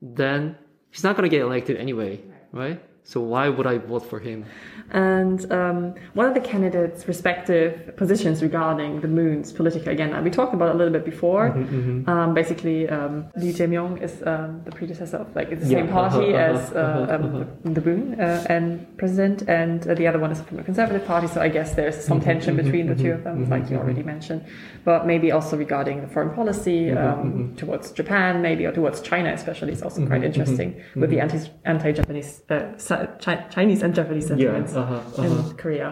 [0.04, 0.58] then
[0.92, 2.84] he's not gonna get elected anyway, right?
[3.06, 4.46] So why would I vote for him?
[4.92, 10.30] And um, one of the candidates' respective positions regarding the moon's politica, again, uh, we
[10.30, 11.50] talked about it a little bit before.
[11.50, 15.80] Mm-hmm, Um, basically, um, Lee Jae-myung is um, the predecessor of, like, it's the Yeah.
[15.80, 18.66] same party Uh-huh, as uh, um, the Moon uh, and
[18.98, 21.28] president, and uh, the other one is from a conservative party.
[21.28, 24.04] So I guess there's some Mm-hmm, tension between the two of them, like you already
[24.04, 24.42] mentioned.
[24.86, 29.72] But maybe also regarding the foreign policy um, towards Japan, maybe or towards China, especially,
[29.74, 32.78] is also quite interesting with the anti anti-Japanese, uh,
[33.19, 35.89] si- Chinese and Japanese sentiments uh-huh, in Korea.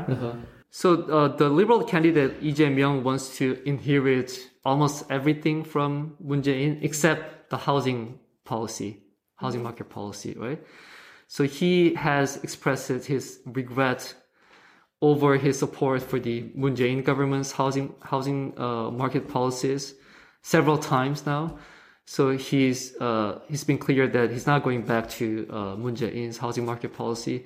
[0.71, 4.31] So uh, the liberal candidate Lee Jae-myung wants to inherit
[4.63, 9.03] almost everything from Moon Jae-in except the housing policy,
[9.35, 10.63] housing market policy, right?
[11.27, 14.15] So he has expressed his regret
[15.01, 19.95] over his support for the Moon Jae-in government's housing housing uh, market policies
[20.41, 21.57] several times now.
[22.15, 26.38] So he's uh, he's been clear that he's not going back to uh, Moon Jae-in's
[26.38, 27.45] housing market policy,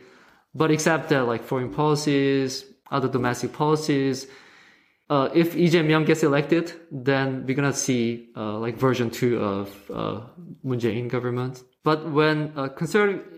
[0.55, 4.25] but except that like foreign policies, other domestic policies.
[5.07, 9.69] Uh, if Lee Jae-myung gets elected, then we're gonna see uh, like version two of
[9.93, 10.21] uh,
[10.63, 11.63] Moon Jae-in government.
[11.83, 12.69] But when uh,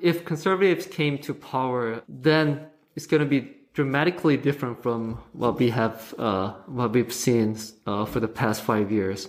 [0.01, 6.15] if conservatives came to power, then it's gonna be dramatically different from what we have,
[6.17, 9.27] uh, what we've seen uh, for the past five years.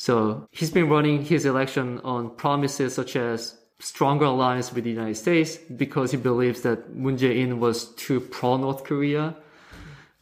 [0.00, 5.16] So he's been running his election on promises such as stronger alliance with the United
[5.16, 9.36] States because he believes that Moon Jae-in was too pro North Korea.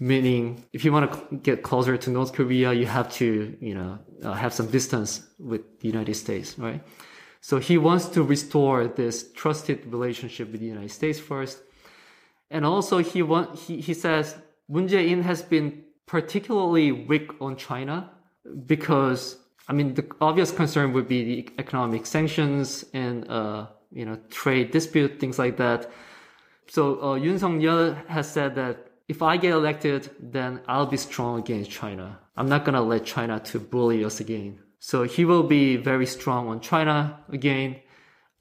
[0.00, 4.00] Meaning, if you want to get closer to North Korea, you have to, you know,
[4.24, 6.82] uh, have some distance with the United States, right?
[7.40, 11.62] So he wants to restore this trusted relationship with the United States first.
[12.50, 14.34] And also he want, he, he says
[14.68, 18.10] Moon Jae-in has been particularly weak on China
[18.66, 19.36] because,
[19.68, 24.70] I mean, the obvious concern would be the economic sanctions and, uh, you know, trade
[24.70, 25.90] dispute, things like that.
[26.68, 31.38] So, uh, Yoon Suk-yeol has said that if I get elected, then I'll be strong
[31.38, 32.18] against China.
[32.36, 34.60] I'm not gonna let China to bully us again.
[34.80, 37.76] So he will be very strong on China again.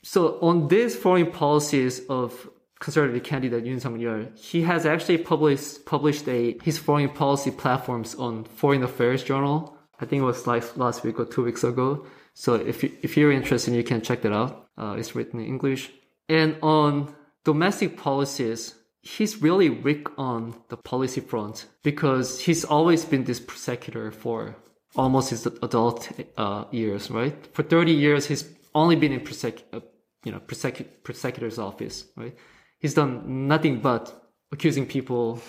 [0.04, 6.28] So on these foreign policies of conservative candidate Yoon Suk-yeol, he has actually published published
[6.28, 9.77] a his foreign policy platforms on Foreign Affairs Journal.
[10.00, 12.06] I think it was like last week or two weeks ago.
[12.34, 14.70] So if you, if you're interested, you can check that out.
[14.78, 15.92] Uh, it's written in English.
[16.30, 23.24] And on domestic policies, he's really weak on the policy front because he's always been
[23.24, 24.56] this prosecutor for
[24.96, 27.48] almost his adult uh, years, right?
[27.54, 28.46] For 30 years, he's
[28.76, 29.80] only been in prosec- uh,
[30.24, 32.36] you know, prosecu- prosecutor's office, right?
[32.80, 35.42] He's done nothing but accusing people,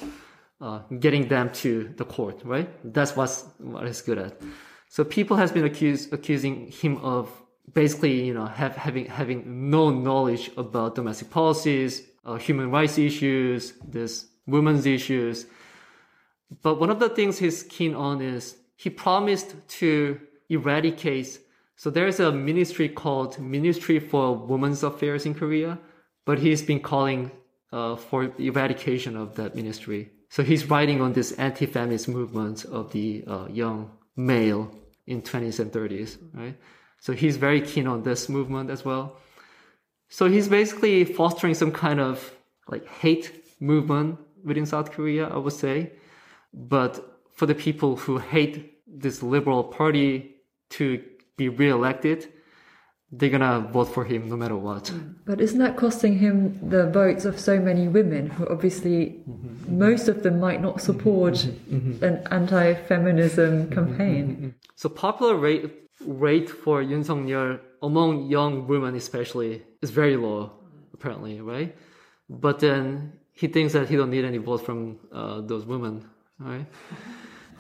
[0.61, 2.69] uh, getting them to the court, right?
[2.85, 4.41] That's what's, what he's good at.
[4.89, 7.31] So people has been accused, accusing him of
[7.73, 13.75] basically, you know, have, having, having no knowledge about domestic policies, uh, human rights issues,
[13.87, 15.47] this women's issues.
[16.63, 21.39] But one of the things he's keen on is he promised to eradicate.
[21.77, 25.79] So there's a ministry called Ministry for Women's Affairs in Korea,
[26.25, 27.31] but he's been calling
[27.73, 30.11] uh, for the eradication of that ministry.
[30.29, 34.71] So he's writing on this anti-feminist movement of the uh, young male
[35.07, 36.57] in 20s and 30s, right?
[37.01, 39.17] So he's very keen on this movement as well.
[40.09, 42.33] So he's basically fostering some kind of
[42.67, 45.93] like hate movement within South Korea, I would say.
[46.53, 50.37] But for the people who hate this liberal party
[50.71, 51.03] to
[51.37, 52.33] be re-elected,
[53.11, 54.85] they're gonna vote for him no matter what.
[54.85, 55.15] Mm.
[55.25, 59.79] But isn't that costing him the votes of so many women who obviously mm-hmm.
[59.79, 61.77] most of them might not support mm-hmm.
[61.77, 62.05] Mm-hmm.
[62.05, 64.55] an anti-feminism campaign?
[64.77, 70.53] So popular rate rate for Yoon Suk Yeol among young women especially is very low
[70.93, 71.75] apparently, right?
[72.29, 76.05] But then he thinks that he don't need any vote from uh, those women,
[76.39, 76.67] right?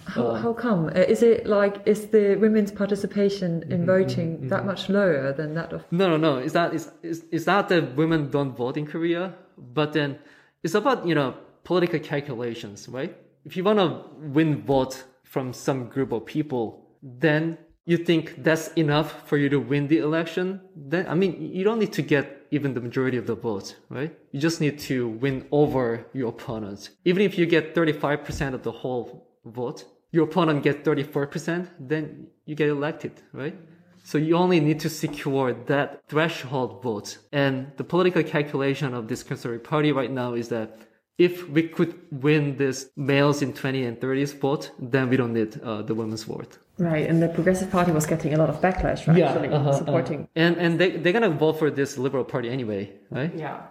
[0.09, 0.35] How, oh.
[0.35, 0.87] how come?
[0.87, 4.67] Uh, Is it like is the women's participation in mm-hmm, voting mm-hmm, that mm-hmm.
[4.67, 5.85] much lower than that of?
[5.91, 6.39] No, no, no.
[6.39, 6.57] Is.
[6.57, 10.19] It's, it's, it's not that women don't vote in Korea, but then
[10.65, 13.15] it's about you know political calculations, right?
[13.45, 13.89] If you want to
[14.37, 19.61] win vote from some group of people, then you think that's enough for you to
[19.61, 20.61] win the election.
[20.75, 24.17] Then I mean, you don't need to get even the majority of the votes, right?
[24.33, 26.91] You just need to win over your opponent.
[27.05, 31.71] Even if you get thirty-five percent of the whole vote, your opponent gets thirty-four percent,
[31.79, 33.57] then you get elected, right?
[34.05, 37.19] So you only need to secure that threshold vote.
[37.31, 40.79] And the political calculation of this conservative party right now is that
[41.19, 45.61] if we could win this males in 20 and 30s vote, then we don't need
[45.61, 46.59] uh, the women's vote.
[46.79, 50.29] Right, and the Progressive Party was getting a lot of backlash for actually uh-huh, supporting.
[50.37, 53.35] And and they they're gonna vote for this liberal party anyway, right?
[53.35, 53.63] Yeah.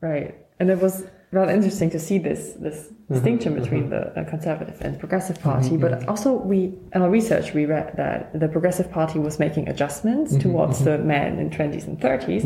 [0.00, 1.04] Right, and it was
[1.36, 3.14] rather interesting to see this this mm-hmm.
[3.14, 3.62] distinction mm-hmm.
[3.62, 5.50] between the uh, Conservative and Progressive mm-hmm.
[5.50, 5.76] Party.
[5.76, 6.58] But also, we
[6.94, 11.38] in our research we read that the Progressive Party was making adjustments towards the men
[11.38, 12.44] in twenties and 30s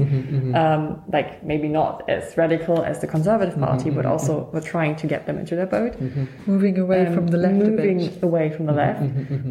[0.54, 5.06] um, like maybe not as radical as the Conservative Party, but also were trying to
[5.06, 5.94] get them into their boat.
[6.46, 8.22] Moving away um, from the left a moving bit.
[8.22, 9.02] away from the left.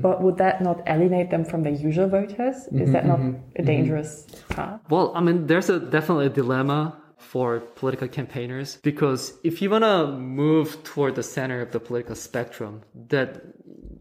[0.02, 2.68] But would that not alienate them from their usual voters?
[2.72, 3.20] Is that not
[3.56, 4.80] a dangerous path?
[4.90, 9.84] Well, I mean, there's a definitely a dilemma for political campaigners because if you want
[9.84, 13.44] to move toward the center of the political spectrum, that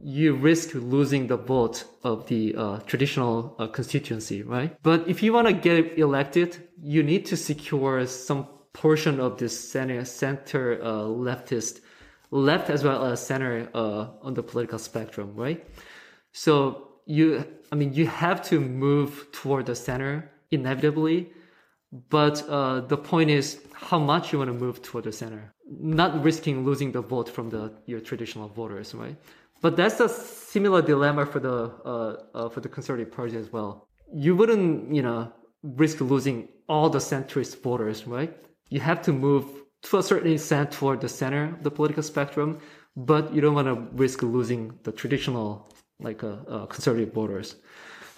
[0.01, 4.77] you risk losing the vote of the uh, traditional uh, constituency, right?
[4.83, 9.59] But if you want to get elected, you need to secure some portion of this
[9.59, 11.81] center, center uh, leftist,
[12.31, 15.67] left as well as center uh, on the political spectrum, right?
[16.33, 21.33] So you, I mean, you have to move toward the center inevitably,
[21.93, 26.23] but uh, the point is how much you want to move toward the center, not
[26.23, 29.17] risking losing the vote from the your traditional voters, right?
[29.61, 33.89] But that's a similar dilemma for the uh, uh, for the conservative party as well.
[34.13, 35.33] You wouldn't, you know,
[35.63, 38.37] risk losing all the centrist voters, right?
[38.69, 39.45] You have to move
[39.83, 42.59] to a certain extent toward the center of the political spectrum,
[42.97, 47.57] but you don't want to risk losing the traditional, like, uh, uh, conservative voters.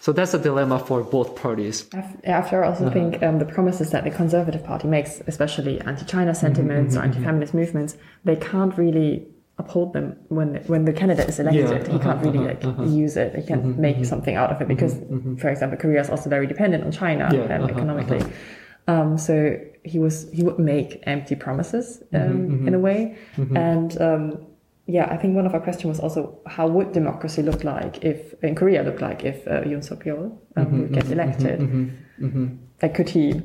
[0.01, 1.87] So that's a dilemma for both parties.
[1.93, 2.95] Af- After, I also uh-huh.
[2.95, 7.11] think um, the promises that the Conservative Party makes, especially anti-China mm-hmm, sentiments or mm-hmm,
[7.11, 7.19] mm-hmm.
[7.19, 9.27] anti-feminist movements, they can't really
[9.59, 11.69] uphold them when when the candidate is elected.
[11.69, 13.35] Yeah, he can't uh-huh, really uh-huh, like use it.
[13.35, 14.95] He can't make something out of it because,
[15.39, 18.23] for example, Korea is also very dependent on China Yeah, um, uh-huh, economically.
[18.89, 19.35] Um, so
[19.85, 23.19] he was he would make empty promises um, in a way,
[23.55, 24.47] and um,
[24.91, 28.35] yeah, I think one of our questions was also how would democracy look like if
[28.43, 31.61] in Korea look like if uh, Yoon Suk Yeol um, would get elected?
[32.83, 33.43] Like, could he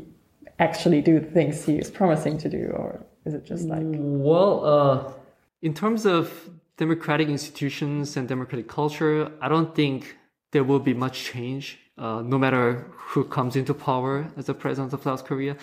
[0.59, 4.65] actually do the things he is promising to do, or is it just like Well,
[4.65, 5.13] uh,
[5.61, 10.17] in terms of democratic institutions and democratic culture, I don't think
[10.51, 14.93] there will be much change, uh, no matter who comes into power as the president
[14.93, 15.57] of South Korea.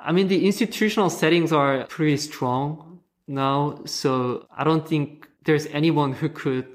[0.00, 2.97] I mean, the institutional settings are pretty strong
[3.28, 6.66] now, so I don't think there's anyone who could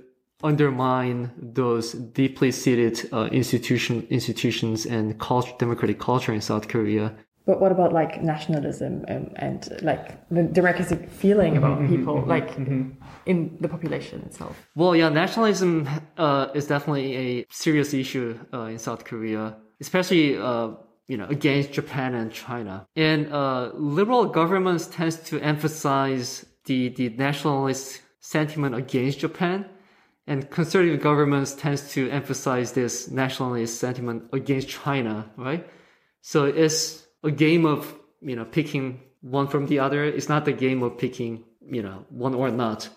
[0.44, 7.16] undermine those deeply seated uh, institution institutions and culture, democratic culture in South Korea.
[7.46, 12.56] But what about like nationalism and, and like the democracy feeling about people, like
[13.26, 14.56] in the population itself?
[14.76, 20.70] Well, yeah, nationalism uh, is definitely a serious issue uh, in South Korea, especially uh,
[21.08, 22.88] you know against Japan and China.
[22.96, 29.66] And uh, liberal governments tends to emphasize the the nationalist sentiment against Japan,
[30.28, 35.68] and conservative governments tends to emphasize this nationalist sentiment against China, right?
[36.22, 40.04] So it's a game of you know picking one from the other.
[40.04, 42.90] It's not the game of picking you know one or not.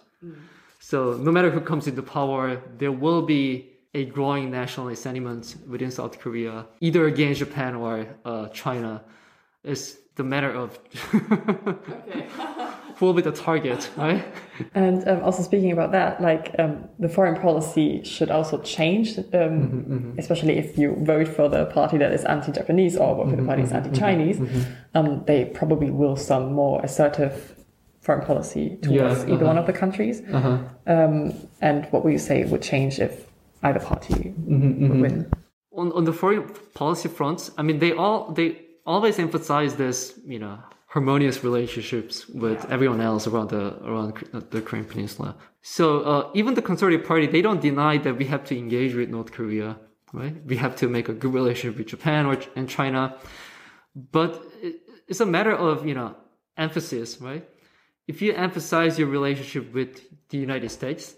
[0.79, 5.91] So no matter who comes into power, there will be a growing nationalist sentiment within
[5.91, 9.03] South Korea, either against Japan or uh, China.
[9.65, 10.79] It's the matter of
[12.97, 14.23] who will be the target, right?
[14.75, 20.15] And um, also speaking about that, like um, the foreign policy should also change, um,
[20.19, 23.63] especially if you vote for the party that is anti-Japanese or vote for the party
[23.63, 24.39] that's anti-Chinese.
[24.95, 27.55] Um, they probably will some more assertive
[28.01, 29.45] foreign policy towards Yeah, either uh-huh.
[29.47, 30.23] one of the countries.
[30.33, 30.59] Uh-huh.
[30.87, 33.27] Um, and what would you say would change if
[33.67, 35.31] either party Mm-hmm, would win?
[35.77, 38.49] on, on the foreign policy front, I mean, they all they
[38.85, 44.09] always emphasize this, you know, harmonious relationships with everyone else around the around
[44.51, 45.37] the Korean Peninsula.
[45.63, 49.09] So uh, even the Conservative Party, they don't deny that we have to engage with
[49.11, 49.77] North Korea,
[50.13, 50.35] right?
[50.47, 53.17] We have to make a good relationship with Japan or and China,
[54.19, 54.77] but it,
[55.09, 56.17] it's a matter of you know
[56.57, 57.45] emphasis, right?
[58.09, 60.01] If you emphasize your relationship with
[60.31, 61.17] the United States,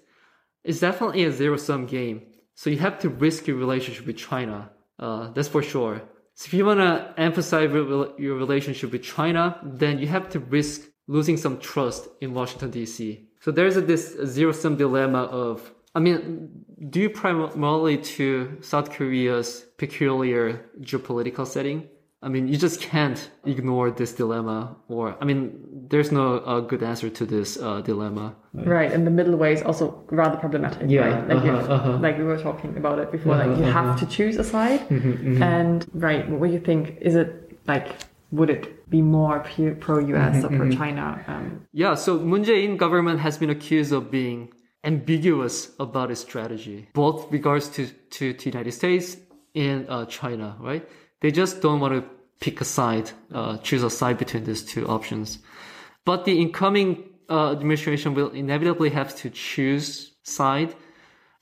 [0.64, 2.22] it's definitely a zero sum game.
[2.60, 4.68] So you have to risk your relationship with China.
[4.98, 6.02] Uh, that's for sure.
[6.34, 10.88] So if you want to emphasize your relationship with China, then you have to risk
[11.06, 13.26] losing some trust in Washington DC.
[13.38, 16.50] So there's a, this zero sum dilemma of, I mean,
[16.90, 21.88] due primarily to South Korea's peculiar geopolitical setting.
[22.20, 26.82] I mean, you just can't ignore this dilemma, or I mean, there's no uh, good
[26.82, 28.34] answer to this uh, dilemma.
[28.52, 30.90] Right, and the middle way is also rather problematic.
[30.90, 31.28] Yeah, right?
[31.28, 31.98] like, uh-huh, uh-huh.
[31.98, 33.36] like we were talking about it before.
[33.36, 36.98] like you Uh-huh, have to choose a side, Mm-hmm, and right, what do you think?
[37.00, 37.30] Is it
[37.68, 37.86] like
[38.32, 39.40] would it be more
[39.80, 40.44] pro U.S.
[40.44, 41.24] or Mm-hmm, pro China?
[41.28, 44.38] Um, Yeah, so Moon Jae-in government has been accused of being
[44.84, 49.16] ambiguous about its strategy, both regards to, to, to United States
[49.54, 50.84] and uh, China, right?
[51.20, 52.04] They just don't want to
[52.40, 55.38] pick a side, uh, choose a side between these two options.
[56.04, 60.74] But the incoming uh, administration will inevitably have to choose side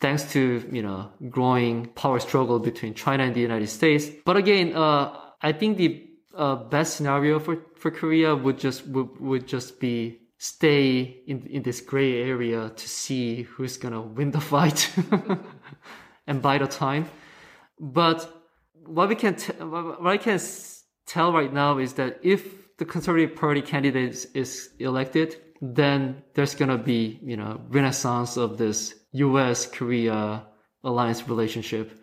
[0.00, 4.08] thanks to, you know, growing power struggle between China and the United States.
[4.24, 9.20] But again, uh, I think the uh, best scenario for, for Korea would just, would,
[9.20, 14.40] would just be stay in, in this gray area to see who's gonna win the
[14.52, 14.92] fight
[16.26, 17.08] and buy the time.
[17.80, 18.35] But
[18.88, 20.40] what we can, t- what I can
[21.06, 26.54] tell right now is that if the Conservative Party candidate is, is elected, then there's
[26.54, 29.66] gonna be, you know, renaissance of this U.S.
[29.66, 30.46] Korea
[30.84, 31.98] alliance relationship.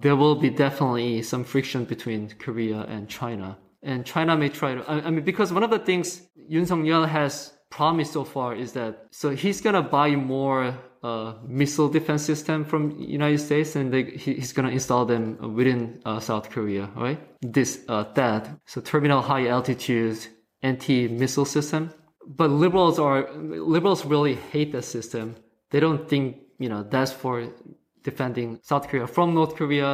[0.00, 3.56] There will be definitely some friction between Korea and China.
[3.82, 6.78] And China may try to, I, I mean, because one of the things Yoon Suk
[6.78, 10.76] Yeol has promised so far is that, so he's gonna buy more
[11.06, 16.00] uh, missile defense system from United States and they, he, he's gonna install them within
[16.04, 17.20] uh, South Korea, right?
[17.42, 20.18] This, uh, that, so terminal high altitude
[20.62, 21.90] anti-missile system.
[22.26, 23.30] But liberals are,
[23.76, 25.36] liberals really hate that system.
[25.70, 27.34] They don't think, you know, that's for
[28.02, 29.90] defending South Korea from North Korea,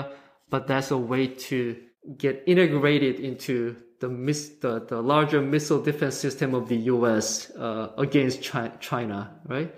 [0.48, 1.76] but that's a way to
[2.16, 7.90] get integrated into the, miss, the, the larger missile defense system of the US uh,
[7.98, 9.74] against Chi- China, right?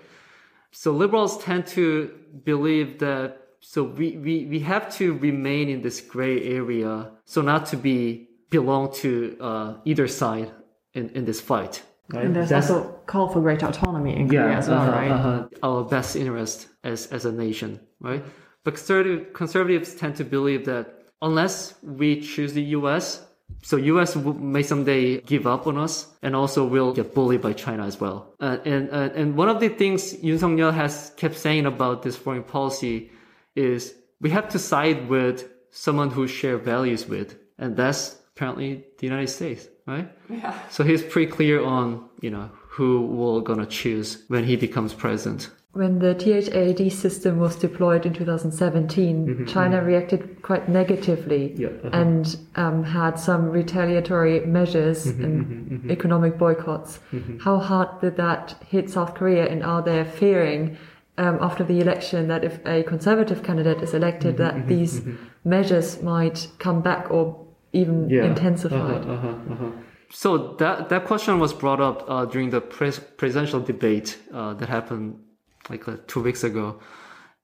[0.77, 2.11] So liberals tend to
[2.43, 7.65] believe that so we, we, we have to remain in this gray area so not
[7.67, 10.51] to be belong to uh, either side
[10.93, 11.81] in, in this fight.
[12.09, 12.25] Right?
[12.25, 15.11] and there's That's- also call for greater autonomy in Korea as well, uh-huh, right?
[15.11, 15.47] uh-huh.
[15.63, 18.23] Our best interest as as a nation, right?
[18.63, 23.25] But conservative, conservatives tend to believe that unless we choose the U.S.,
[23.63, 24.15] so U.S.
[24.15, 28.33] may someday give up on us, and also will get bullied by China as well.
[28.39, 32.03] Uh, and uh, and one of the things Yoon Suk Yeol has kept saying about
[32.03, 33.11] this foreign policy
[33.55, 39.07] is we have to side with someone who share values with, and that's apparently the
[39.07, 40.09] United States, right?
[40.29, 40.57] Yeah.
[40.69, 45.49] So he's pretty clear on, you know, who we're gonna choose when he becomes president.
[45.75, 52.01] When the THAAD system was deployed in 2017, China reacted quite negatively Mm-hmm, Yeah, uh-huh.
[52.01, 56.99] and um, had some retaliatory measures Mm-hmm, and economic boycotts.
[57.45, 60.77] How hard did that hit South Korea, and are they fearing
[61.17, 65.01] um, after the election that if a conservative candidate is elected, Mm-hmm, that these
[65.43, 67.23] measures might come back or
[67.73, 69.03] even intensified?
[69.05, 69.71] Uh-huh,
[70.23, 70.29] So
[70.61, 75.07] that that question was brought up uh, during the pres- presidential debate uh, that happened
[75.69, 76.79] like uh, two weeks ago,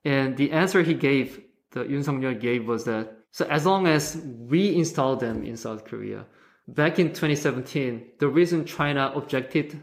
[0.04, 1.42] and the answer he gave,
[1.72, 5.56] the Yoon Suk Yeol gave, was that so as long as we install them in
[5.56, 6.26] South Korea,
[6.68, 9.82] back in 2017, the reason China objected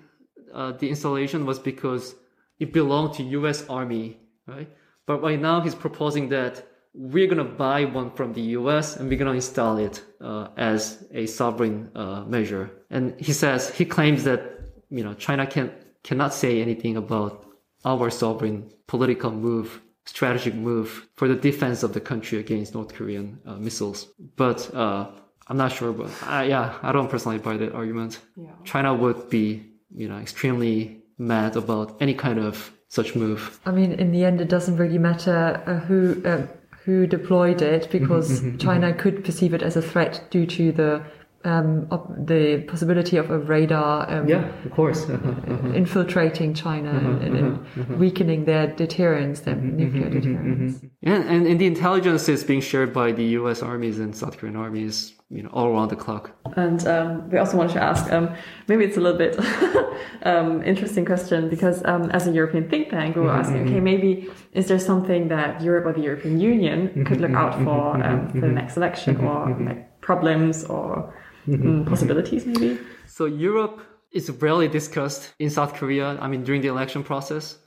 [0.53, 2.15] uh, the installation was because
[2.59, 3.65] it belonged to U.S.
[3.69, 4.69] Army, right?
[5.07, 8.97] But right now he's proposing that we're gonna buy one from the U.S.
[8.97, 12.71] and we're gonna install it uh, as a sovereign uh, measure.
[12.91, 14.61] And he says he claims that
[14.91, 15.73] you know China can
[16.03, 17.47] cannot say anything about
[17.85, 23.39] our sovereign political move, strategic move for the defense of the country against North Korean
[23.47, 24.09] uh, missiles.
[24.37, 25.11] But uh,
[25.47, 28.21] I'm not sure, but uh, yeah, I don't personally buy that argument.
[28.37, 28.51] Yeah.
[28.65, 29.65] China would be,
[29.95, 33.61] you know, extremely mad about any kind of such move.
[33.67, 36.47] I mean, in the end, it doesn't really matter uh, who uh,
[36.85, 41.03] who deployed it because China could perceive it as a threat due to the
[41.45, 45.09] um, op- the possibility of a radar um, of course.
[45.09, 50.81] Uh-huh, infiltrating China and, and weakening their deterrence, their nuclear deterrence.
[51.03, 53.63] And, and, and the intelligence is being shared by the U.S.
[53.63, 56.33] armies and South Korean armies, you know, all around the clock.
[56.57, 58.35] And um, we also wanted to ask, um,
[58.67, 59.39] maybe it's a little bit
[60.25, 64.29] um, interesting question because um, as a European think tank, we were asking, okay, maybe
[64.53, 68.41] is there something that Europe or the European Union could look out for um, for
[68.41, 71.15] the next election, or like problems or
[71.49, 72.79] mm, possibilities, maybe?
[73.07, 73.81] So Europe
[74.13, 76.19] is rarely discussed in South Korea.
[76.21, 77.59] I mean, during the election process.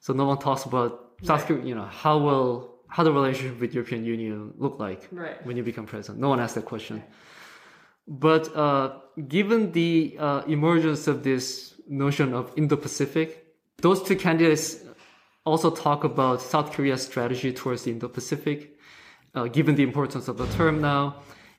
[0.00, 0.90] So no one talks about
[1.22, 1.64] South Korea.
[1.64, 5.44] You know, how will how the relationship with European Union look like Right.
[5.46, 6.20] when you become president?
[6.20, 7.02] No one asked that question.
[8.06, 13.44] But uh, given the uh, emergence of this notion of Indo-Pacific,
[13.78, 14.78] those two candidates
[15.44, 18.76] also talk about South Korea's strategy towards the Indo-Pacific,
[19.34, 21.16] uh, given the importance of the term now.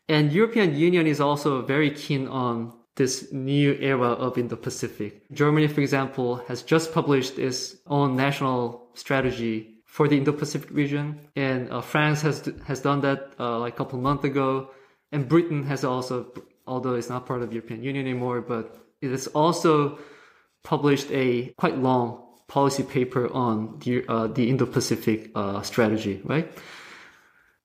[0.09, 5.21] And European Union is also very keen on this new era of Indo-Pacific.
[5.31, 11.71] Germany, for example, has just published its own national strategy for the Indo-Pacific region, and
[11.71, 14.69] uh, France has has done that uh, like a couple months ago,
[15.11, 16.31] and Britain has also,
[16.65, 19.97] although it's not part of European Union anymore, but it has also
[20.63, 26.51] published a quite long policy paper on the uh, the Indo-Pacific uh, strategy, right?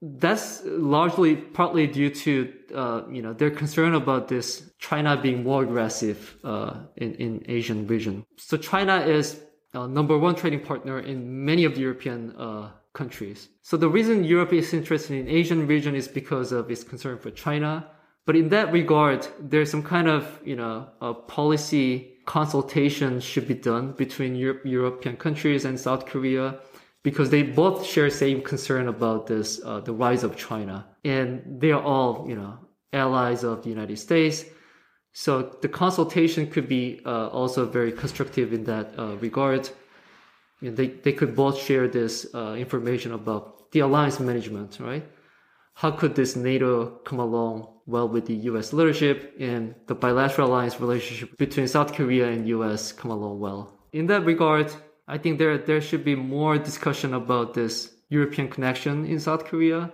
[0.04, 5.62] That's largely partly due to uh, you know their concern about this China being more
[5.62, 8.26] aggressive uh, in in Asian region.
[8.36, 9.40] So China is
[9.74, 13.48] uh, number one trading partner in many of the European uh, countries.
[13.62, 17.30] So the reason Europe is interested in Asian region is because of its concern for
[17.30, 17.86] China.
[18.26, 20.88] But in that regard, there's some kind of you know
[21.28, 26.58] policy consultation should be done between Europe, European countries and South Korea
[27.02, 30.86] because they both share same concern about this uh, the rise of China.
[31.04, 32.58] And they are all you know
[32.92, 34.44] allies of the United States.
[35.12, 39.68] So the consultation could be uh, also very constructive in that uh, regard.
[40.60, 45.04] You know, they, they could both share this uh, information about the alliance management right?
[45.74, 50.80] How could this NATO come along well with the US leadership and the bilateral alliance
[50.80, 53.78] relationship between South Korea and US come along well?
[53.92, 54.72] In that regard
[55.08, 59.90] I think there there should be more discussion about this European connection in South Korea,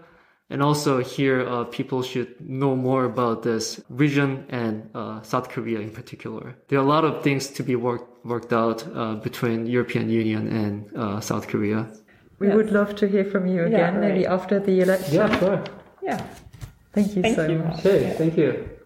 [0.51, 5.81] and also here uh, people should know more about this region and uh, South Korea
[5.81, 6.57] in particular.
[6.69, 10.49] There are a lot of things to be worked worked out uh, between European Union
[10.49, 11.87] and uh, South Korea.
[12.39, 15.15] We would love to hear from you Yeah, again, maybe after the election.
[15.15, 15.65] Yeah, sure.
[16.03, 16.25] Yeah.
[16.93, 17.59] Thank you Thank so you.
[17.59, 17.79] much.
[17.81, 18.78] Okay, thank you.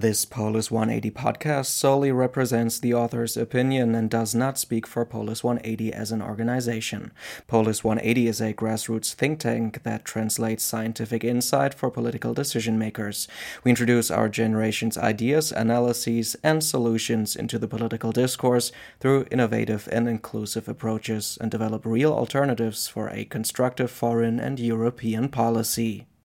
[0.00, 5.42] This Polis 180 podcast solely represents the author's opinion and does not speak for Polis
[5.42, 7.10] 180 as an organization.
[7.48, 13.26] Polis 180 is a grassroots think tank that translates scientific insight for political decision makers.
[13.64, 18.70] We introduce our generation's ideas, analyses, and solutions into the political discourse
[19.00, 25.28] through innovative and inclusive approaches and develop real alternatives for a constructive foreign and European
[25.28, 26.06] policy.